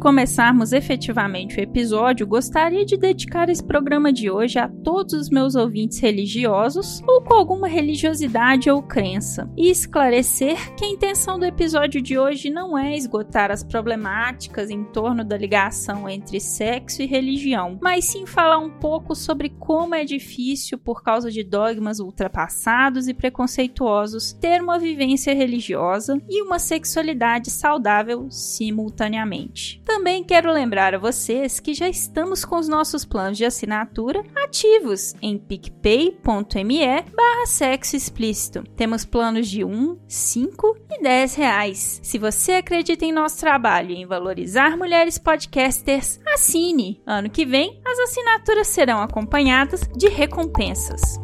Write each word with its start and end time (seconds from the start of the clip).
Começarmos 0.00 0.72
efetivamente 0.72 1.58
o 1.58 1.60
episódio, 1.60 2.26
gostaria 2.26 2.86
de 2.86 2.96
dedicar 2.96 3.50
esse 3.50 3.62
programa 3.62 4.10
de 4.10 4.30
hoje 4.30 4.58
a 4.58 4.66
todos 4.66 5.12
os 5.12 5.28
meus 5.28 5.54
ouvintes 5.54 5.98
religiosos 6.00 7.02
ou 7.06 7.22
com 7.22 7.34
alguma 7.34 7.68
religiosidade 7.68 8.70
ou 8.70 8.82
crença 8.82 9.48
e 9.56 9.68
esclarecer 9.70 10.74
que 10.74 10.86
a 10.86 10.88
intenção 10.88 11.38
do 11.38 11.44
episódio 11.44 12.00
de 12.00 12.18
hoje 12.18 12.48
não 12.48 12.78
é 12.78 12.96
esgotar 12.96 13.50
as 13.50 13.62
problemáticas 13.62 14.70
em 14.70 14.84
torno 14.84 15.22
da 15.22 15.36
ligação 15.36 16.08
entre 16.08 16.40
sexo 16.40 17.02
e 17.02 17.06
religião, 17.06 17.78
mas 17.82 18.06
sim 18.06 18.24
falar 18.24 18.58
um 18.58 18.70
pouco 18.70 19.14
sobre 19.14 19.50
como 19.50 19.94
é 19.94 20.04
difícil, 20.04 20.78
por 20.78 21.02
causa 21.02 21.30
de 21.30 21.44
dogmas 21.44 22.00
ultrapassados 22.00 23.06
e 23.06 23.12
preconceituosos, 23.12 24.32
ter 24.32 24.62
uma 24.62 24.78
vivência 24.78 25.34
religiosa 25.34 26.18
e 26.26 26.42
uma 26.42 26.58
sexualidade 26.58 27.50
saudável 27.50 28.30
simultaneamente. 28.30 29.82
Também 29.92 30.22
quero 30.22 30.52
lembrar 30.52 30.94
a 30.94 30.98
vocês 30.98 31.58
que 31.58 31.74
já 31.74 31.88
estamos 31.88 32.44
com 32.44 32.56
os 32.56 32.68
nossos 32.68 33.04
planos 33.04 33.36
de 33.36 33.44
assinatura 33.44 34.24
ativos 34.36 35.14
em 35.20 35.36
picpay.me 35.36 37.02
barra 37.12 37.46
sexo 37.46 37.96
explícito. 37.96 38.62
Temos 38.76 39.04
planos 39.04 39.48
de 39.48 39.64
1, 39.64 39.98
5 40.06 40.76
e 40.92 41.02
10 41.02 41.34
reais. 41.34 42.00
Se 42.04 42.18
você 42.18 42.52
acredita 42.52 43.04
em 43.04 43.10
nosso 43.10 43.40
trabalho 43.40 43.90
e 43.90 43.96
em 43.96 44.06
valorizar 44.06 44.76
mulheres 44.76 45.18
podcasters, 45.18 46.20
assine. 46.32 47.02
Ano 47.04 47.28
que 47.28 47.44
vem, 47.44 47.82
as 47.84 47.98
assinaturas 47.98 48.68
serão 48.68 49.02
acompanhadas 49.02 49.80
de 49.96 50.08
recompensas. 50.08 51.18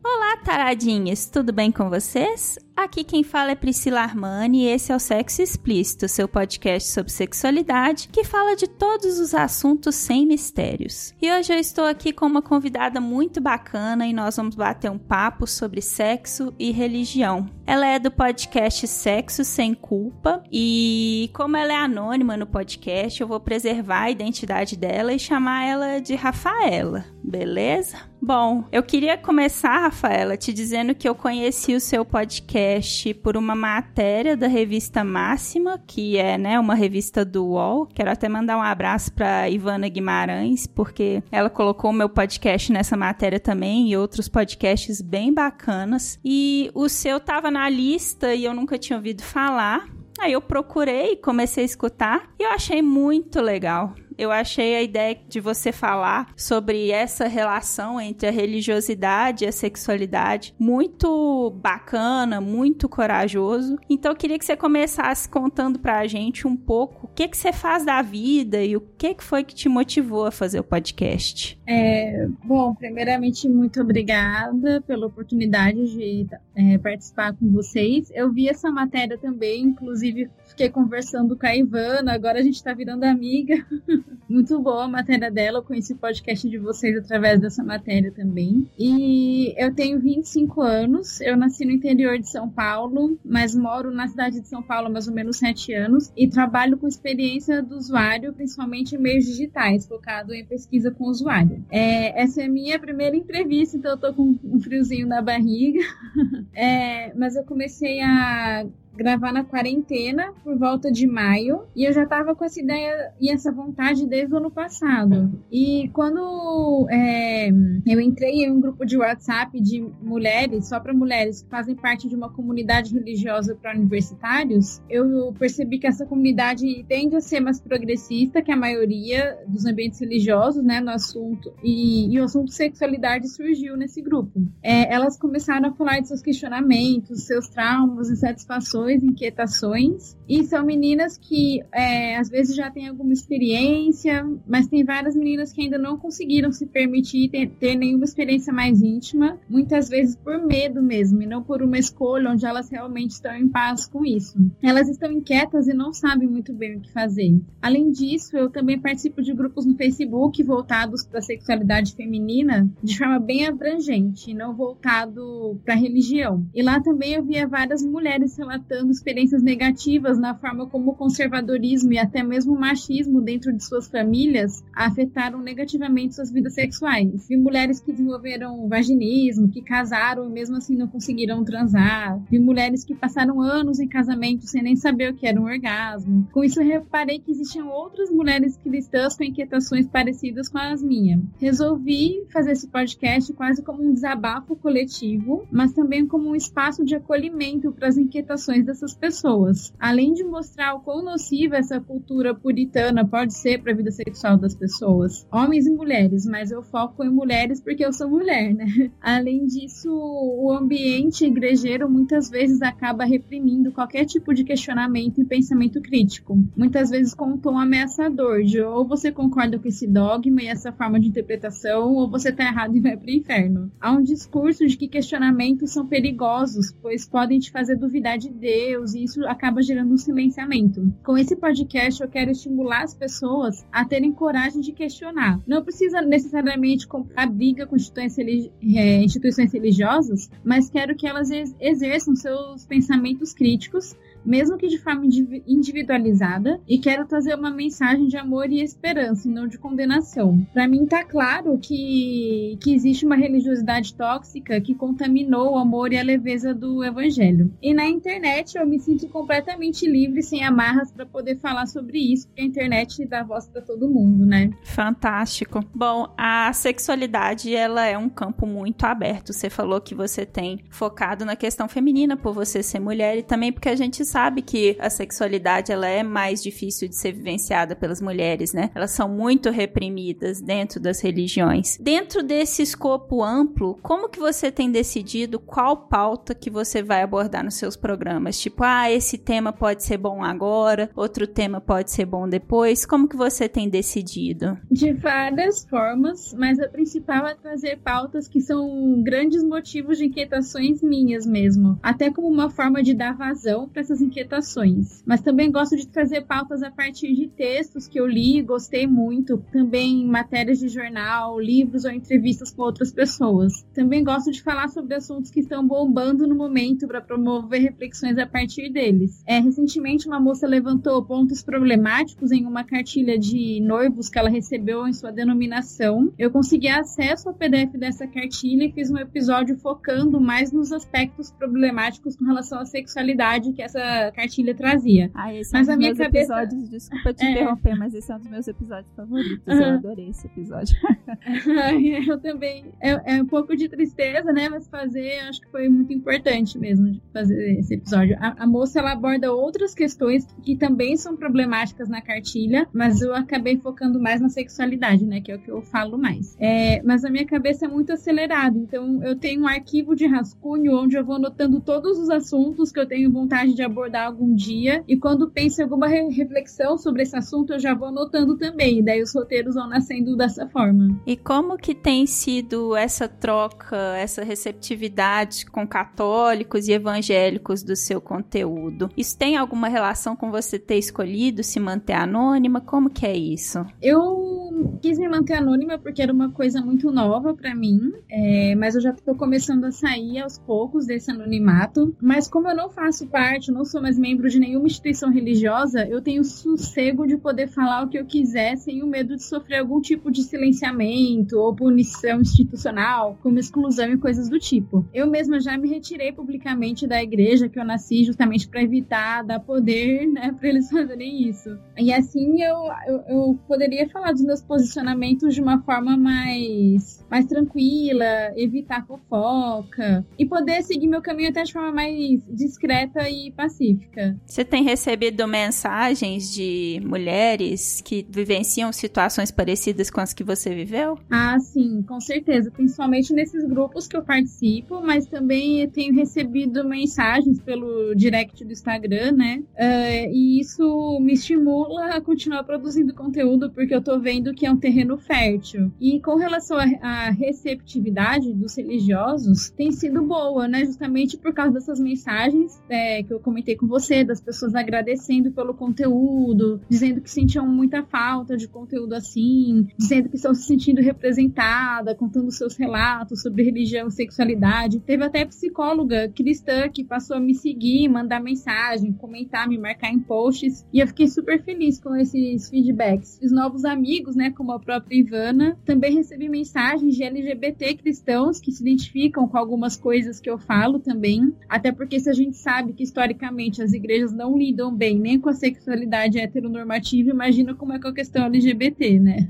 Olá, 0.00 0.36
taradinhas! 0.44 1.28
Tudo 1.28 1.52
bem 1.52 1.72
com 1.72 1.90
vocês? 1.90 2.56
Aqui 2.76 3.02
quem 3.02 3.24
fala 3.24 3.52
é 3.52 3.54
Priscila 3.54 4.02
Armani 4.02 4.64
e 4.64 4.68
esse 4.68 4.92
é 4.92 4.94
o 4.94 4.98
Sexo 5.00 5.40
Explícito, 5.40 6.06
seu 6.06 6.28
podcast 6.28 6.90
sobre 6.90 7.10
sexualidade 7.10 8.06
que 8.12 8.22
fala 8.22 8.54
de 8.54 8.68
todos 8.68 9.18
os 9.18 9.34
assuntos 9.34 9.94
sem 9.94 10.26
mistérios. 10.26 11.14
E 11.20 11.32
hoje 11.32 11.54
eu 11.54 11.58
estou 11.58 11.86
aqui 11.86 12.12
com 12.12 12.26
uma 12.26 12.42
convidada 12.42 13.00
muito 13.00 13.40
bacana 13.40 14.06
e 14.06 14.12
nós 14.12 14.36
vamos 14.36 14.54
bater 14.54 14.90
um 14.90 14.98
papo 14.98 15.46
sobre 15.46 15.80
sexo 15.80 16.52
e 16.58 16.70
religião. 16.70 17.46
Ela 17.66 17.86
é 17.86 17.98
do 17.98 18.10
podcast 18.10 18.86
Sexo 18.86 19.42
Sem 19.42 19.72
Culpa 19.72 20.44
e, 20.52 21.30
como 21.32 21.56
ela 21.56 21.72
é 21.72 21.76
anônima 21.76 22.36
no 22.36 22.46
podcast, 22.46 23.20
eu 23.20 23.26
vou 23.26 23.40
preservar 23.40 24.02
a 24.02 24.10
identidade 24.10 24.76
dela 24.76 25.14
e 25.14 25.18
chamar 25.18 25.64
ela 25.64 25.98
de 25.98 26.14
Rafaela, 26.14 27.06
beleza? 27.24 27.96
Bom, 28.20 28.64
eu 28.72 28.82
queria 28.82 29.16
começar, 29.16 29.78
Rafaela, 29.78 30.36
te 30.36 30.52
dizendo 30.52 30.94
que 30.94 31.08
eu 31.08 31.14
conheci 31.14 31.74
o 31.74 31.80
seu 31.80 32.04
podcast 32.04 32.65
podcast 32.66 33.14
por 33.14 33.36
uma 33.36 33.54
matéria 33.54 34.36
da 34.36 34.48
revista 34.48 35.04
Máxima, 35.04 35.80
que 35.86 36.18
é, 36.18 36.36
né, 36.36 36.58
uma 36.58 36.74
revista 36.74 37.24
do 37.24 37.46
UOL. 37.46 37.86
Quero 37.86 38.10
até 38.10 38.28
mandar 38.28 38.56
um 38.56 38.62
abraço 38.62 39.12
para 39.12 39.48
Ivana 39.48 39.88
Guimarães, 39.88 40.66
porque 40.66 41.22
ela 41.30 41.48
colocou 41.48 41.90
o 41.90 41.94
meu 41.94 42.08
podcast 42.08 42.72
nessa 42.72 42.96
matéria 42.96 43.38
também 43.38 43.88
e 43.88 43.96
outros 43.96 44.28
podcasts 44.28 45.00
bem 45.00 45.32
bacanas. 45.32 46.18
E 46.24 46.70
o 46.74 46.88
seu 46.88 47.20
tava 47.20 47.50
na 47.50 47.68
lista 47.68 48.34
e 48.34 48.44
eu 48.44 48.52
nunca 48.52 48.76
tinha 48.76 48.96
ouvido 48.96 49.22
falar. 49.22 49.88
Aí 50.18 50.32
eu 50.32 50.40
procurei, 50.40 51.16
comecei 51.16 51.62
a 51.62 51.66
escutar 51.66 52.30
e 52.38 52.42
eu 52.42 52.50
achei 52.50 52.82
muito 52.82 53.40
legal. 53.40 53.94
Eu 54.18 54.32
achei 54.32 54.74
a 54.76 54.82
ideia 54.82 55.18
de 55.28 55.40
você 55.40 55.72
falar 55.72 56.32
sobre 56.36 56.90
essa 56.90 57.26
relação 57.26 58.00
entre 58.00 58.28
a 58.28 58.32
religiosidade 58.32 59.44
e 59.44 59.48
a 59.48 59.52
sexualidade 59.52 60.54
muito 60.58 61.50
bacana, 61.62 62.40
muito 62.40 62.88
corajoso. 62.88 63.76
Então 63.88 64.12
eu 64.12 64.16
queria 64.16 64.38
que 64.38 64.44
você 64.44 64.56
começasse 64.56 65.28
contando 65.28 65.78
pra 65.78 66.06
gente 66.06 66.46
um 66.46 66.56
pouco 66.56 67.06
o 67.06 67.08
que 67.08 67.28
que 67.28 67.36
você 67.36 67.52
faz 67.52 67.84
da 67.84 68.00
vida 68.02 68.62
e 68.62 68.76
o 68.76 68.80
que 68.80 69.14
que 69.14 69.24
foi 69.24 69.44
que 69.44 69.54
te 69.54 69.68
motivou 69.68 70.26
a 70.26 70.30
fazer 70.30 70.60
o 70.60 70.64
podcast. 70.64 71.60
É, 71.66 72.26
bom, 72.44 72.74
primeiramente 72.74 73.48
muito 73.48 73.80
obrigada 73.80 74.80
pela 74.82 75.06
oportunidade 75.06 75.92
de 75.92 76.26
é, 76.54 76.78
participar 76.78 77.34
com 77.34 77.50
vocês. 77.50 78.10
Eu 78.14 78.32
vi 78.32 78.48
essa 78.48 78.70
matéria 78.70 79.18
também, 79.18 79.62
inclusive 79.62 80.30
fiquei 80.46 80.70
conversando 80.70 81.36
com 81.36 81.46
a 81.46 81.54
Ivana, 81.54 82.12
agora 82.12 82.38
a 82.38 82.42
gente 82.42 82.62
tá 82.62 82.72
virando 82.72 83.04
amiga. 83.04 83.54
Muito 84.28 84.58
boa 84.60 84.84
a 84.84 84.88
matéria 84.88 85.30
dela, 85.30 85.58
eu 85.58 85.62
conheci 85.62 85.92
o 85.92 85.98
podcast 85.98 86.48
de 86.48 86.58
vocês 86.58 86.96
através 86.96 87.40
dessa 87.40 87.62
matéria 87.62 88.10
também. 88.10 88.68
E 88.78 89.54
eu 89.56 89.74
tenho 89.74 90.00
25 90.00 90.60
anos, 90.62 91.20
eu 91.20 91.36
nasci 91.36 91.64
no 91.64 91.72
interior 91.72 92.18
de 92.18 92.30
São 92.30 92.48
Paulo, 92.48 93.18
mas 93.24 93.54
moro 93.54 93.90
na 93.90 94.08
cidade 94.08 94.40
de 94.40 94.48
São 94.48 94.62
Paulo 94.62 94.88
há 94.88 94.90
mais 94.90 95.06
ou 95.06 95.14
menos 95.14 95.38
7 95.38 95.72
anos 95.74 96.12
e 96.16 96.28
trabalho 96.28 96.76
com 96.76 96.88
experiência 96.88 97.62
do 97.62 97.76
usuário, 97.76 98.32
principalmente 98.32 98.94
em 98.94 98.98
meios 98.98 99.26
digitais, 99.26 99.86
focado 99.86 100.34
em 100.34 100.44
pesquisa 100.44 100.90
com 100.90 101.04
o 101.04 101.10
usuário. 101.10 101.64
É, 101.70 102.20
essa 102.20 102.42
é 102.42 102.48
minha 102.48 102.78
primeira 102.78 103.16
entrevista, 103.16 103.76
então 103.76 103.92
eu 103.92 103.98
tô 103.98 104.14
com 104.14 104.38
um 104.44 104.60
friozinho 104.60 105.06
na 105.06 105.22
barriga. 105.22 105.80
É, 106.54 107.12
mas 107.14 107.36
eu 107.36 107.44
comecei 107.44 108.00
a 108.00 108.66
gravar 108.96 109.32
na 109.32 109.44
quarentena 109.44 110.32
por 110.42 110.58
volta 110.58 110.90
de 110.90 111.06
maio 111.06 111.64
e 111.74 111.84
eu 111.84 111.92
já 111.92 112.06
tava 112.06 112.34
com 112.34 112.44
essa 112.44 112.60
ideia 112.60 113.12
e 113.20 113.30
essa 113.30 113.52
vontade 113.52 114.06
desde 114.06 114.34
o 114.34 114.38
ano 114.38 114.50
passado. 114.50 115.30
E 115.52 115.88
quando 115.92 116.86
é, 116.90 117.48
eu 117.86 118.00
entrei 118.00 118.44
em 118.44 118.50
um 118.50 118.60
grupo 118.60 118.84
de 118.84 118.96
WhatsApp 118.96 119.60
de 119.60 119.80
mulheres, 120.02 120.68
só 120.68 120.80
para 120.80 120.94
mulheres 120.94 121.42
que 121.42 121.50
fazem 121.50 121.76
parte 121.76 122.08
de 122.08 122.16
uma 122.16 122.30
comunidade 122.30 122.94
religiosa 122.94 123.54
para 123.54 123.76
universitários, 123.76 124.80
eu 124.88 125.34
percebi 125.38 125.78
que 125.78 125.86
essa 125.86 126.06
comunidade 126.06 126.84
tende 126.88 127.16
a 127.16 127.20
ser 127.20 127.40
mais 127.40 127.60
progressista 127.60 128.42
que 128.42 128.52
a 128.52 128.56
maioria 128.56 129.38
dos 129.46 129.66
ambientes 129.66 130.00
religiosos, 130.00 130.64
né, 130.64 130.80
no 130.80 130.90
assunto. 130.90 131.52
E, 131.62 132.12
e 132.12 132.20
o 132.20 132.24
assunto 132.24 132.50
sexualidade 132.50 133.28
surgiu 133.28 133.76
nesse 133.76 134.00
grupo. 134.00 134.42
É, 134.62 134.92
elas 134.92 135.18
começaram 135.18 135.68
a 135.68 135.72
falar 135.74 136.00
de 136.00 136.08
seus 136.08 136.22
questionamentos, 136.22 137.24
seus 137.24 137.48
traumas, 137.48 138.10
insatisfações 138.10 138.85
inquietações. 138.94 140.16
E 140.28 140.42
são 140.44 140.64
meninas 140.64 141.16
que 141.16 141.62
é, 141.72 142.16
às 142.16 142.28
vezes 142.28 142.56
já 142.56 142.70
têm 142.70 142.88
alguma 142.88 143.12
experiência, 143.12 144.26
mas 144.46 144.66
tem 144.66 144.84
várias 144.84 145.14
meninas 145.14 145.52
que 145.52 145.62
ainda 145.62 145.78
não 145.78 145.96
conseguiram 145.96 146.50
se 146.52 146.66
permitir 146.66 147.28
ter, 147.30 147.48
ter 147.50 147.76
nenhuma 147.76 148.04
experiência 148.04 148.52
mais 148.52 148.82
íntima, 148.82 149.38
muitas 149.48 149.88
vezes 149.88 150.16
por 150.16 150.44
medo 150.44 150.82
mesmo, 150.82 151.22
e 151.22 151.26
não 151.26 151.42
por 151.42 151.62
uma 151.62 151.78
escolha 151.78 152.30
onde 152.30 152.44
elas 152.44 152.68
realmente 152.70 153.12
estão 153.12 153.34
em 153.34 153.48
paz 153.48 153.86
com 153.86 154.04
isso. 154.04 154.36
Elas 154.62 154.88
estão 154.88 155.10
inquietas 155.12 155.68
e 155.68 155.74
não 155.74 155.92
sabem 155.92 156.28
muito 156.28 156.52
bem 156.52 156.76
o 156.76 156.80
que 156.80 156.92
fazer. 156.92 157.40
Além 157.62 157.90
disso, 157.90 158.36
eu 158.36 158.50
também 158.50 158.78
participo 158.78 159.22
de 159.22 159.32
grupos 159.32 159.64
no 159.64 159.76
Facebook 159.76 160.42
voltados 160.42 161.04
para 161.04 161.20
a 161.20 161.22
sexualidade 161.22 161.94
feminina 161.94 162.68
de 162.82 162.98
forma 162.98 163.18
bem 163.18 163.46
abrangente, 163.46 164.34
não 164.34 164.54
voltado 164.54 165.60
para 165.64 165.74
religião. 165.74 166.46
E 166.54 166.62
lá 166.62 166.80
também 166.80 167.14
eu 167.14 167.24
via 167.24 167.46
várias 167.46 167.84
mulheres 167.84 168.36
relatando 168.36 168.75
relatando 168.76 168.90
experiências 168.90 169.42
negativas 169.42 170.18
na 170.18 170.34
forma 170.34 170.66
como 170.66 170.90
o 170.90 170.94
conservadorismo 170.94 171.92
e 171.92 171.98
até 171.98 172.22
mesmo 172.22 172.54
o 172.54 172.60
machismo 172.60 173.20
dentro 173.20 173.52
de 173.52 173.64
suas 173.64 173.88
famílias 173.88 174.62
afetaram 174.72 175.40
negativamente 175.40 176.14
suas 176.14 176.30
vidas 176.30 176.54
sexuais. 176.54 177.26
Vi 177.28 177.36
mulheres 177.36 177.80
que 177.80 177.92
desenvolveram 177.92 178.68
vaginismo, 178.68 179.48
que 179.48 179.62
casaram 179.62 180.28
e 180.28 180.32
mesmo 180.32 180.56
assim 180.56 180.76
não 180.76 180.88
conseguiram 180.88 181.42
transar. 181.44 182.20
Vi 182.30 182.38
mulheres 182.38 182.84
que 182.84 182.94
passaram 182.94 183.40
anos 183.40 183.80
em 183.80 183.88
casamento 183.88 184.46
sem 184.46 184.62
nem 184.62 184.76
saber 184.76 185.12
o 185.12 185.14
que 185.14 185.26
era 185.26 185.40
um 185.40 185.44
orgasmo. 185.44 186.28
Com 186.32 186.44
isso, 186.44 186.60
eu 186.60 186.66
reparei 186.66 187.18
que 187.18 187.30
existiam 187.30 187.68
outras 187.68 188.10
mulheres 188.10 188.56
cristãs 188.56 189.16
com 189.16 189.24
inquietações 189.24 189.86
parecidas 189.86 190.48
com 190.48 190.58
as 190.58 190.82
minhas. 190.82 191.20
Resolvi 191.38 192.24
fazer 192.32 192.52
esse 192.52 192.68
podcast 192.68 193.32
quase 193.32 193.62
como 193.62 193.82
um 193.82 193.92
desabafo 193.92 194.56
coletivo, 194.56 195.46
mas 195.50 195.72
também 195.72 196.06
como 196.06 196.28
um 196.28 196.36
espaço 196.36 196.84
de 196.84 196.94
acolhimento 196.94 197.72
para 197.72 197.88
as 197.88 197.96
inquietações 197.96 198.65
dessas 198.66 198.94
pessoas. 198.94 199.72
Além 199.78 200.12
de 200.12 200.24
mostrar 200.24 200.74
o 200.74 200.80
quão 200.80 201.02
nociva 201.02 201.56
essa 201.56 201.80
cultura 201.80 202.34
puritana 202.34 203.06
pode 203.06 203.32
ser 203.34 203.62
para 203.62 203.72
a 203.72 203.76
vida 203.76 203.90
sexual 203.90 204.36
das 204.36 204.54
pessoas, 204.54 205.26
homens 205.32 205.66
e 205.66 205.70
mulheres, 205.70 206.26
mas 206.26 206.50
eu 206.50 206.62
foco 206.62 207.02
em 207.04 207.10
mulheres 207.10 207.60
porque 207.60 207.84
eu 207.84 207.92
sou 207.92 208.10
mulher, 208.10 208.52
né? 208.52 208.66
Além 209.00 209.46
disso, 209.46 209.88
o 209.90 210.52
ambiente 210.52 211.24
igrejeiro 211.24 211.88
muitas 211.88 212.28
vezes 212.28 212.60
acaba 212.60 213.04
reprimindo 213.04 213.72
qualquer 213.72 214.04
tipo 214.04 214.34
de 214.34 214.44
questionamento 214.44 215.20
e 215.20 215.24
pensamento 215.24 215.80
crítico, 215.80 216.38
muitas 216.56 216.90
vezes 216.90 217.14
com 217.14 217.30
um 217.30 217.38
tom 217.38 217.58
ameaçador, 217.58 218.42
de 218.42 218.60
ou 218.60 218.86
você 218.86 219.12
concorda 219.12 219.58
com 219.58 219.68
esse 219.68 219.86
dogma 219.86 220.42
e 220.42 220.46
essa 220.46 220.72
forma 220.72 220.98
de 220.98 221.08
interpretação, 221.08 221.94
ou 221.94 222.10
você 222.10 222.32
tá 222.32 222.44
errado 222.44 222.76
e 222.76 222.80
vai 222.80 222.96
pro 222.96 223.10
inferno. 223.10 223.70
Há 223.80 223.92
um 223.92 224.02
discurso 224.02 224.66
de 224.66 224.76
que 224.76 224.88
questionamentos 224.88 225.72
são 225.72 225.86
perigosos, 225.86 226.72
pois 226.82 227.06
podem 227.06 227.38
te 227.38 227.50
fazer 227.50 227.76
duvidar 227.76 228.18
de 228.18 228.30
Deus, 228.30 228.55
e 228.94 229.04
isso 229.04 229.24
acaba 229.26 229.62
gerando 229.62 229.92
um 229.92 229.96
silenciamento. 229.96 230.92
Com 231.04 231.16
esse 231.18 231.36
podcast, 231.36 232.02
eu 232.02 232.08
quero 232.08 232.30
estimular 232.30 232.82
as 232.82 232.94
pessoas 232.94 233.66
a 233.72 233.84
terem 233.84 234.12
coragem 234.12 234.60
de 234.60 234.72
questionar. 234.72 235.40
Não 235.46 235.62
precisa 235.62 236.00
necessariamente 236.00 236.86
comprar 236.86 237.26
briga 237.26 237.66
com 237.66 237.76
instituições, 237.76 238.50
é, 238.74 239.02
instituições 239.02 239.52
religiosas, 239.52 240.30
mas 240.44 240.70
quero 240.70 240.96
que 240.96 241.06
elas 241.06 241.30
exerçam 241.60 242.14
seus 242.14 242.64
pensamentos 242.66 243.32
críticos 243.32 243.94
mesmo 244.26 244.58
que 244.58 244.66
de 244.66 244.78
forma 244.78 245.04
individualizada, 245.46 246.60
e 246.68 246.78
quero 246.78 247.06
trazer 247.06 247.34
uma 247.34 247.50
mensagem 247.50 248.06
de 248.08 248.16
amor 248.16 248.50
e 248.50 248.60
esperança, 248.60 249.28
e 249.28 249.30
não 249.30 249.46
de 249.46 249.56
condenação. 249.56 250.44
Para 250.52 250.68
mim 250.68 250.84
tá 250.84 251.04
claro 251.04 251.58
que, 251.58 252.58
que 252.60 252.74
existe 252.74 253.06
uma 253.06 253.16
religiosidade 253.16 253.94
tóxica 253.94 254.60
que 254.60 254.74
contaminou 254.74 255.52
o 255.52 255.58
amor 255.58 255.92
e 255.92 255.98
a 255.98 256.02
leveza 256.02 256.52
do 256.52 256.82
evangelho. 256.84 257.52
E 257.62 257.72
na 257.72 257.86
internet 257.86 258.58
eu 258.58 258.66
me 258.66 258.78
sinto 258.78 259.08
completamente 259.08 259.88
livre, 259.88 260.22
sem 260.22 260.44
amarras, 260.44 260.90
para 260.90 261.06
poder 261.06 261.38
falar 261.38 261.66
sobre 261.66 261.98
isso, 261.98 262.26
porque 262.26 262.40
a 262.40 262.44
internet 262.44 263.06
dá 263.06 263.22
voz 263.22 263.48
para 263.48 263.62
todo 263.62 263.88
mundo, 263.88 264.26
né? 264.26 264.50
Fantástico. 264.64 265.64
Bom, 265.74 266.12
a 266.18 266.52
sexualidade 266.52 267.54
ela 267.54 267.86
é 267.86 267.96
um 267.96 268.08
campo 268.08 268.46
muito 268.46 268.84
aberto. 268.84 269.32
Você 269.32 269.48
falou 269.48 269.80
que 269.80 269.94
você 269.94 270.26
tem 270.26 270.60
focado 270.70 271.24
na 271.24 271.36
questão 271.36 271.68
feminina 271.68 272.16
por 272.16 272.32
você 272.32 272.62
ser 272.62 272.80
mulher 272.80 273.18
e 273.18 273.22
também 273.22 273.52
porque 273.52 273.68
a 273.68 273.76
gente 273.76 274.04
sabe 274.04 274.15
sabe 274.16 274.40
que 274.40 274.78
a 274.80 274.88
sexualidade 274.88 275.70
ela 275.70 275.86
é 275.86 276.02
mais 276.02 276.42
difícil 276.42 276.88
de 276.88 276.96
ser 276.96 277.12
vivenciada 277.12 277.76
pelas 277.76 278.00
mulheres, 278.00 278.54
né? 278.54 278.70
Elas 278.74 278.92
são 278.92 279.10
muito 279.10 279.50
reprimidas 279.50 280.40
dentro 280.40 280.80
das 280.80 281.02
religiões. 281.02 281.76
Dentro 281.78 282.22
desse 282.22 282.62
escopo 282.62 283.22
amplo, 283.22 283.78
como 283.82 284.08
que 284.08 284.18
você 284.18 284.50
tem 284.50 284.70
decidido 284.70 285.38
qual 285.38 285.76
pauta 285.76 286.34
que 286.34 286.48
você 286.48 286.82
vai 286.82 287.02
abordar 287.02 287.44
nos 287.44 287.56
seus 287.56 287.76
programas? 287.76 288.40
Tipo, 288.40 288.64
ah, 288.64 288.90
esse 288.90 289.18
tema 289.18 289.52
pode 289.52 289.84
ser 289.84 289.98
bom 289.98 290.24
agora, 290.24 290.88
outro 290.96 291.26
tema 291.26 291.60
pode 291.60 291.90
ser 291.90 292.06
bom 292.06 292.26
depois. 292.26 292.86
Como 292.86 293.06
que 293.06 293.16
você 293.18 293.50
tem 293.50 293.68
decidido? 293.68 294.56
De 294.70 294.94
várias 294.94 295.62
formas, 295.66 296.32
mas 296.32 296.58
a 296.58 296.68
principal 296.68 297.26
é 297.26 297.34
trazer 297.34 297.80
pautas 297.84 298.26
que 298.26 298.40
são 298.40 299.02
grandes 299.02 299.44
motivos 299.44 299.98
de 299.98 300.06
inquietações 300.06 300.82
minhas 300.82 301.26
mesmo, 301.26 301.78
até 301.82 302.10
como 302.10 302.28
uma 302.28 302.48
forma 302.48 302.82
de 302.82 302.94
dar 302.94 303.14
vazão 303.14 303.68
para 303.68 303.82
essas 303.82 304.05
inquietações. 304.06 305.02
Mas 305.06 305.20
também 305.20 305.50
gosto 305.50 305.76
de 305.76 305.86
trazer 305.86 306.22
pautas 306.22 306.62
a 306.62 306.70
partir 306.70 307.14
de 307.14 307.28
textos 307.28 307.86
que 307.86 308.00
eu 308.00 308.06
li, 308.06 308.42
gostei 308.42 308.86
muito, 308.86 309.38
também 309.52 310.06
matérias 310.06 310.58
de 310.58 310.68
jornal, 310.68 311.38
livros 311.38 311.84
ou 311.84 311.90
entrevistas 311.90 312.50
com 312.50 312.62
outras 312.62 312.92
pessoas. 312.92 313.52
Também 313.74 314.02
gosto 314.02 314.30
de 314.30 314.42
falar 314.42 314.68
sobre 314.68 314.94
assuntos 314.94 315.30
que 315.30 315.40
estão 315.40 315.66
bombando 315.66 316.26
no 316.26 316.34
momento 316.34 316.86
para 316.86 317.00
promover 317.00 317.60
reflexões 317.60 318.18
a 318.18 318.26
partir 318.26 318.70
deles. 318.70 319.22
É, 319.26 319.38
recentemente, 319.38 320.06
uma 320.06 320.20
moça 320.20 320.46
levantou 320.46 321.04
pontos 321.04 321.42
problemáticos 321.42 322.32
em 322.32 322.46
uma 322.46 322.64
cartilha 322.64 323.18
de 323.18 323.60
noivos 323.60 324.08
que 324.08 324.18
ela 324.18 324.30
recebeu 324.30 324.86
em 324.86 324.92
sua 324.92 325.10
denominação. 325.10 326.12
Eu 326.18 326.30
consegui 326.30 326.68
acesso 326.68 327.28
ao 327.28 327.34
PDF 327.34 327.72
dessa 327.78 328.06
cartilha 328.06 328.64
e 328.64 328.72
fiz 328.72 328.90
um 328.90 328.98
episódio 328.98 329.56
focando 329.58 330.20
mais 330.20 330.52
nos 330.52 330.72
aspectos 330.72 331.30
problemáticos 331.30 332.16
com 332.16 332.24
relação 332.24 332.58
à 332.58 332.64
sexualidade 332.64 333.52
que 333.52 333.62
essa 333.62 333.80
cartilha 334.12 334.54
trazia. 334.54 335.10
Ah, 335.14 335.34
esse 335.34 335.52
mas 335.52 335.68
é 335.68 335.72
um 335.72 335.76
dos 335.76 335.86
meus 335.86 335.98
cabeça... 335.98 336.42
episódios, 336.42 336.70
desculpa 336.70 337.14
te 337.14 337.24
é. 337.24 337.30
interromper, 337.32 337.76
mas 337.76 337.94
esse 337.94 338.10
é 338.10 338.14
um 338.14 338.18
dos 338.18 338.28
meus 338.28 338.48
episódios 338.48 338.92
favoritos. 338.94 339.46
Uhum. 339.46 339.60
Eu 339.60 339.74
adorei 339.74 340.08
esse 340.10 340.26
episódio. 340.26 340.76
eu 342.08 342.18
também. 342.18 342.66
É, 342.80 343.16
é, 343.16 343.22
um 343.22 343.26
pouco 343.26 343.56
de 343.56 343.68
tristeza, 343.68 344.32
né? 344.32 344.48
Mas 344.48 344.68
fazer, 344.68 345.20
acho 345.20 345.40
que 345.40 345.48
foi 345.50 345.68
muito 345.68 345.92
importante 345.92 346.58
mesmo 346.58 346.90
de 346.90 347.02
fazer 347.12 347.58
esse 347.58 347.74
episódio. 347.74 348.16
A, 348.20 348.44
a 348.44 348.46
moça 348.46 348.78
ela 348.78 348.92
aborda 348.92 349.32
outras 349.32 349.74
questões 349.74 350.26
que 350.42 350.56
também 350.56 350.96
são 350.96 351.16
problemáticas 351.16 351.88
na 351.88 352.00
cartilha, 352.00 352.68
mas 352.72 353.00
eu 353.00 353.14
acabei 353.14 353.56
focando 353.56 354.00
mais 354.00 354.20
na 354.20 354.28
sexualidade, 354.28 355.04
né? 355.04 355.20
Que 355.20 355.32
é 355.32 355.36
o 355.36 355.38
que 355.38 355.50
eu 355.50 355.62
falo 355.62 355.98
mais. 355.98 356.36
É, 356.38 356.82
mas 356.82 357.04
a 357.04 357.10
minha 357.10 357.26
cabeça 357.26 357.66
é 357.66 357.68
muito 357.68 357.92
acelerada, 357.92 358.58
então 358.58 359.02
eu 359.02 359.16
tenho 359.16 359.42
um 359.42 359.48
arquivo 359.48 359.94
de 359.94 360.06
rascunho 360.06 360.76
onde 360.76 360.96
eu 360.96 361.04
vou 361.04 361.16
anotando 361.16 361.60
todos 361.60 361.98
os 361.98 362.10
assuntos 362.10 362.70
que 362.72 362.80
eu 362.80 362.86
tenho 362.86 363.10
vontade 363.10 363.54
de 363.54 363.62
abordar 363.62 363.75
abordar 363.76 364.06
algum 364.06 364.34
dia. 364.34 364.82
E 364.88 364.96
quando 364.96 365.30
penso 365.30 365.60
em 365.60 365.64
alguma 365.64 365.86
re 365.86 366.06
reflexão 366.08 366.78
sobre 366.78 367.02
esse 367.02 367.16
assunto, 367.16 367.52
eu 367.52 367.58
já 367.58 367.74
vou 367.74 367.88
anotando 367.88 368.36
também. 368.36 368.78
E 368.78 368.82
daí 368.82 369.02
os 369.02 369.14
roteiros 369.14 369.54
vão 369.54 369.68
nascendo 369.68 370.16
dessa 370.16 370.48
forma. 370.48 370.98
E 371.06 371.16
como 371.16 371.58
que 371.58 371.74
tem 371.74 372.06
sido 372.06 372.74
essa 372.74 373.06
troca, 373.06 373.76
essa 373.96 374.24
receptividade 374.24 375.46
com 375.46 375.66
católicos 375.66 376.68
e 376.68 376.72
evangélicos 376.72 377.62
do 377.62 377.76
seu 377.76 378.00
conteúdo? 378.00 378.88
Isso 378.96 379.18
tem 379.18 379.36
alguma 379.36 379.68
relação 379.68 380.16
com 380.16 380.30
você 380.30 380.58
ter 380.58 380.78
escolhido 380.78 381.42
se 381.42 381.60
manter 381.60 381.94
anônima? 381.94 382.60
Como 382.60 382.88
que 382.88 383.04
é 383.04 383.16
isso? 383.16 383.64
Eu 383.82 384.45
quis 384.80 384.98
me 384.98 385.08
manter 385.08 385.34
anônima 385.34 385.78
porque 385.78 386.02
era 386.02 386.12
uma 386.12 386.30
coisa 386.30 386.60
muito 386.60 386.90
nova 386.90 387.34
para 387.34 387.54
mim, 387.54 387.92
é, 388.08 388.54
mas 388.54 388.74
eu 388.74 388.80
já 388.80 388.92
tô 388.92 389.14
começando 389.14 389.64
a 389.64 389.72
sair 389.72 390.20
aos 390.20 390.38
poucos 390.38 390.86
desse 390.86 391.10
anonimato. 391.10 391.94
Mas 392.00 392.28
como 392.28 392.48
eu 392.48 392.56
não 392.56 392.68
faço 392.70 393.06
parte, 393.06 393.52
não 393.52 393.64
sou 393.64 393.80
mais 393.80 393.98
membro 393.98 394.28
de 394.28 394.38
nenhuma 394.38 394.66
instituição 394.66 395.10
religiosa, 395.10 395.86
eu 395.86 396.00
tenho 396.00 396.24
sossego 396.24 397.06
de 397.06 397.16
poder 397.16 397.48
falar 397.48 397.84
o 397.84 397.88
que 397.88 397.98
eu 397.98 398.04
quiser 398.04 398.56
sem 398.56 398.82
o 398.82 398.86
medo 398.86 399.16
de 399.16 399.22
sofrer 399.22 399.58
algum 399.58 399.80
tipo 399.80 400.10
de 400.10 400.22
silenciamento 400.22 401.38
ou 401.38 401.54
punição 401.54 402.20
institucional, 402.20 403.18
como 403.22 403.38
exclusão 403.38 403.90
e 403.92 403.98
coisas 403.98 404.28
do 404.28 404.38
tipo. 404.38 404.86
Eu 404.92 405.06
mesma 405.06 405.40
já 405.40 405.56
me 405.56 405.68
retirei 405.68 406.12
publicamente 406.12 406.86
da 406.86 407.02
igreja 407.02 407.48
que 407.48 407.58
eu 407.58 407.64
nasci 407.64 408.04
justamente 408.04 408.48
para 408.48 408.62
evitar 408.62 409.22
dar 409.22 409.40
poder, 409.40 410.06
né, 410.06 410.34
para 410.38 410.48
eles 410.48 410.70
fazerem 410.70 411.28
isso. 411.28 411.56
E 411.76 411.92
assim 411.92 412.42
eu, 412.42 412.56
eu, 412.86 413.00
eu 413.08 413.38
poderia 413.46 413.88
falar 413.88 414.12
dos 414.12 414.22
meus 414.22 414.42
posicionamentos 414.46 415.34
de 415.34 415.40
uma 415.40 415.62
forma 415.62 415.96
mais, 415.96 417.04
mais 417.10 417.26
tranquila, 417.26 418.04
evitar 418.36 418.86
fofoca 418.86 420.04
e 420.18 420.26
poder 420.26 420.62
seguir 420.62 420.86
meu 420.86 421.02
caminho 421.02 421.30
até 421.30 421.42
de 421.42 421.52
forma 421.52 421.72
mais 421.72 422.22
discreta 422.28 423.08
e 423.08 423.32
pacífica. 423.32 424.16
Você 424.24 424.44
tem 424.44 424.62
recebido 424.62 425.26
mensagens 425.26 426.32
de 426.32 426.80
mulheres 426.84 427.80
que 427.80 428.06
vivenciam 428.08 428.72
situações 428.72 429.30
parecidas 429.30 429.90
com 429.90 430.00
as 430.00 430.12
que 430.12 430.24
você 430.24 430.54
viveu? 430.54 430.98
Ah, 431.10 431.38
sim, 431.38 431.82
com 431.82 432.00
certeza. 432.00 432.50
Principalmente 432.50 433.12
nesses 433.12 433.44
grupos 433.44 433.86
que 433.86 433.96
eu 433.96 434.02
participo, 434.02 434.80
mas 434.80 435.06
também 435.06 435.68
tenho 435.70 435.94
recebido 435.94 436.64
mensagens 436.64 437.40
pelo 437.40 437.94
direct 437.94 438.44
do 438.44 438.52
Instagram, 438.52 439.12
né? 439.12 439.42
Uh, 439.54 440.12
e 440.12 440.40
isso 440.40 440.98
me 441.00 441.14
estimula 441.14 441.86
a 441.86 442.00
continuar 442.00 442.44
produzindo 442.44 442.94
conteúdo, 442.94 443.50
porque 443.50 443.74
eu 443.74 443.82
tô 443.82 443.98
vendo 443.98 444.34
que 444.36 444.46
é 444.46 444.52
um 444.52 444.56
terreno 444.56 444.98
fértil. 444.98 445.72
E 445.80 446.00
com 446.00 446.16
relação 446.16 446.58
à 446.58 447.10
receptividade 447.10 448.32
dos 448.32 448.56
religiosos, 448.56 449.50
tem 449.50 449.72
sido 449.72 450.02
boa, 450.02 450.46
né? 450.46 450.64
Justamente 450.64 451.16
por 451.16 451.32
causa 451.32 451.54
dessas 451.54 451.80
mensagens 451.80 452.62
é, 452.68 453.02
que 453.02 453.12
eu 453.12 453.18
comentei 453.18 453.56
com 453.56 453.66
você, 453.66 454.04
das 454.04 454.20
pessoas 454.20 454.54
agradecendo 454.54 455.32
pelo 455.32 455.54
conteúdo, 455.54 456.60
dizendo 456.68 457.00
que 457.00 457.10
sentiam 457.10 457.46
muita 457.48 457.82
falta 457.82 458.36
de 458.36 458.46
conteúdo 458.46 458.94
assim, 458.94 459.66
dizendo 459.78 460.08
que 460.08 460.16
estão 460.16 460.34
se 460.34 460.44
sentindo 460.44 460.80
representada, 460.80 461.94
contando 461.94 462.30
seus 462.30 462.56
relatos 462.56 463.22
sobre 463.22 463.42
religião 463.42 463.88
e 463.88 463.92
sexualidade. 463.92 464.80
Teve 464.80 465.04
até 465.04 465.24
psicóloga 465.24 466.08
cristã 466.14 466.68
que 466.68 466.84
passou 466.84 467.16
a 467.16 467.20
me 467.20 467.34
seguir, 467.34 467.88
mandar 467.88 468.20
mensagem, 468.20 468.92
comentar, 468.92 469.48
me 469.48 469.58
marcar 469.58 469.90
em 469.90 469.98
posts, 469.98 470.66
e 470.72 470.80
eu 470.80 470.86
fiquei 470.86 471.08
super 471.08 471.42
feliz 471.42 471.80
com 471.80 471.96
esses 471.96 472.50
feedbacks. 472.50 473.18
Fiz 473.18 473.32
novos 473.32 473.64
amigos, 473.64 474.14
né, 474.14 474.25
como 474.30 474.52
a 474.52 474.58
própria 474.58 474.96
Ivana. 474.96 475.56
Também 475.64 475.94
recebi 475.94 476.28
mensagens 476.28 476.94
de 476.94 477.02
LGBT 477.02 477.74
cristãos 477.74 478.40
que 478.40 478.52
se 478.52 478.62
identificam 478.62 479.26
com 479.28 479.36
algumas 479.36 479.76
coisas 479.76 480.20
que 480.20 480.30
eu 480.30 480.38
falo 480.38 480.78
também, 480.78 481.34
até 481.48 481.72
porque 481.72 481.98
se 482.00 482.10
a 482.10 482.12
gente 482.12 482.36
sabe 482.36 482.72
que 482.72 482.82
historicamente 482.82 483.62
as 483.62 483.72
igrejas 483.72 484.12
não 484.12 484.36
lidam 484.36 484.74
bem 484.74 484.98
nem 484.98 485.18
com 485.18 485.28
a 485.28 485.34
sexualidade 485.34 486.18
heteronormativa, 486.18 487.10
imagina 487.10 487.54
como 487.54 487.72
é 487.72 487.78
com 487.78 487.88
a 487.88 487.94
questão 487.94 488.24
LGBT, 488.24 488.98
né? 488.98 489.28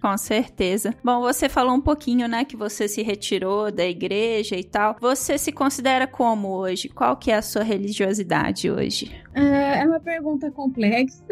Com 0.00 0.16
certeza. 0.16 0.94
Bom, 1.02 1.20
você 1.20 1.48
falou 1.48 1.74
um 1.74 1.80
pouquinho, 1.80 2.28
né, 2.28 2.44
que 2.44 2.56
você 2.56 2.86
se 2.86 3.02
retirou 3.02 3.70
da 3.72 3.84
igreja 3.84 4.56
e 4.56 4.64
tal. 4.64 4.96
Você 5.00 5.38
se 5.38 5.50
considera 5.52 6.06
como 6.06 6.48
hoje? 6.48 6.88
Qual 6.88 7.16
que 7.16 7.30
é 7.30 7.36
a 7.36 7.42
sua 7.42 7.62
religiosidade 7.62 8.70
hoje? 8.70 9.10
É, 9.36 9.80
é 9.80 9.84
uma 9.84 10.00
pergunta 10.00 10.50
complexa. 10.50 11.22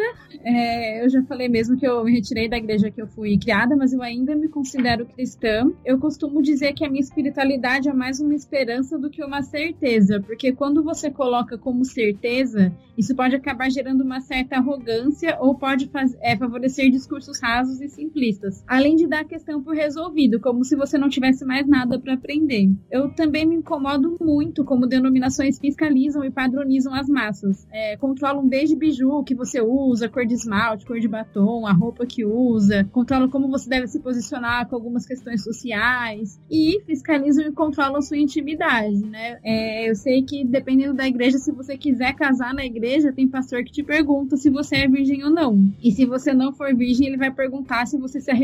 É, 0.42 1.02
eu 1.02 1.08
já 1.08 1.22
falei 1.22 1.48
mesmo 1.48 1.74
que 1.78 1.86
eu 1.86 2.04
me 2.04 2.12
retirei 2.12 2.46
da 2.46 2.58
igreja 2.58 2.90
que 2.90 3.00
eu 3.00 3.06
fui 3.06 3.38
criada, 3.38 3.74
mas 3.74 3.94
eu 3.94 4.02
ainda 4.02 4.36
me 4.36 4.46
considero 4.46 5.06
cristã. 5.06 5.72
Eu 5.82 5.98
costumo 5.98 6.42
dizer 6.42 6.74
que 6.74 6.84
a 6.84 6.90
minha 6.90 7.00
espiritualidade 7.00 7.88
é 7.88 7.94
mais 7.94 8.20
uma 8.20 8.34
esperança 8.34 8.98
do 8.98 9.08
que 9.08 9.24
uma 9.24 9.42
certeza, 9.42 10.20
porque 10.20 10.52
quando 10.52 10.84
você 10.84 11.10
coloca 11.10 11.56
como 11.56 11.82
certeza, 11.82 12.70
isso 12.96 13.16
pode 13.16 13.34
acabar 13.36 13.70
gerando 13.70 14.02
uma 14.02 14.20
certa 14.20 14.56
arrogância 14.56 15.38
ou 15.40 15.54
pode 15.54 15.88
faz, 15.88 16.14
é, 16.20 16.36
favorecer 16.36 16.90
discursos 16.90 17.40
rasos 17.40 17.80
e 17.80 17.88
simplistas, 17.88 18.53
além 18.66 18.96
de 18.96 19.06
dar 19.06 19.20
a 19.20 19.24
questão 19.24 19.62
por 19.62 19.74
resolvido, 19.74 20.40
como 20.40 20.64
se 20.64 20.76
você 20.76 20.98
não 20.98 21.08
tivesse 21.08 21.44
mais 21.44 21.66
nada 21.66 21.98
para 21.98 22.14
aprender. 22.14 22.70
Eu 22.90 23.10
também 23.10 23.46
me 23.46 23.56
incomodo 23.56 24.16
muito 24.20 24.64
como 24.64 24.86
denominações 24.86 25.58
fiscalizam 25.58 26.24
e 26.24 26.30
padronizam 26.30 26.94
as 26.94 27.08
massas. 27.08 27.66
É, 27.72 27.96
controlam 27.96 28.46
desde 28.46 28.76
biju 28.76 29.24
que 29.24 29.34
você 29.34 29.60
usa, 29.60 30.08
cor 30.08 30.26
de 30.26 30.34
esmalte, 30.34 30.86
cor 30.86 30.98
de 30.98 31.08
batom, 31.08 31.66
a 31.66 31.72
roupa 31.72 32.06
que 32.06 32.24
usa, 32.24 32.84
controlam 32.92 33.28
como 33.28 33.48
você 33.48 33.68
deve 33.68 33.86
se 33.86 34.00
posicionar 34.00 34.68
com 34.68 34.76
algumas 34.76 35.06
questões 35.06 35.42
sociais 35.42 36.38
e 36.50 36.80
fiscalizam 36.86 37.46
e 37.46 37.52
controlam 37.52 38.00
sua 38.02 38.18
intimidade, 38.18 39.04
né? 39.04 39.38
É, 39.42 39.90
eu 39.90 39.94
sei 39.94 40.22
que 40.22 40.44
dependendo 40.44 40.94
da 40.94 41.06
igreja, 41.06 41.38
se 41.38 41.52
você 41.52 41.76
quiser 41.76 42.14
casar 42.14 42.54
na 42.54 42.64
igreja, 42.64 43.12
tem 43.12 43.28
pastor 43.28 43.64
que 43.64 43.72
te 43.72 43.82
pergunta 43.82 44.36
se 44.36 44.50
você 44.50 44.76
é 44.76 44.88
virgem 44.88 45.24
ou 45.24 45.30
não. 45.30 45.72
E 45.82 45.90
se 45.90 46.04
você 46.04 46.32
não 46.32 46.52
for 46.52 46.74
virgem, 46.74 47.06
ele 47.06 47.16
vai 47.16 47.30
perguntar 47.30 47.86
se 47.86 47.98
você 47.98 48.20
se 48.20 48.30
arrependeu 48.30 48.43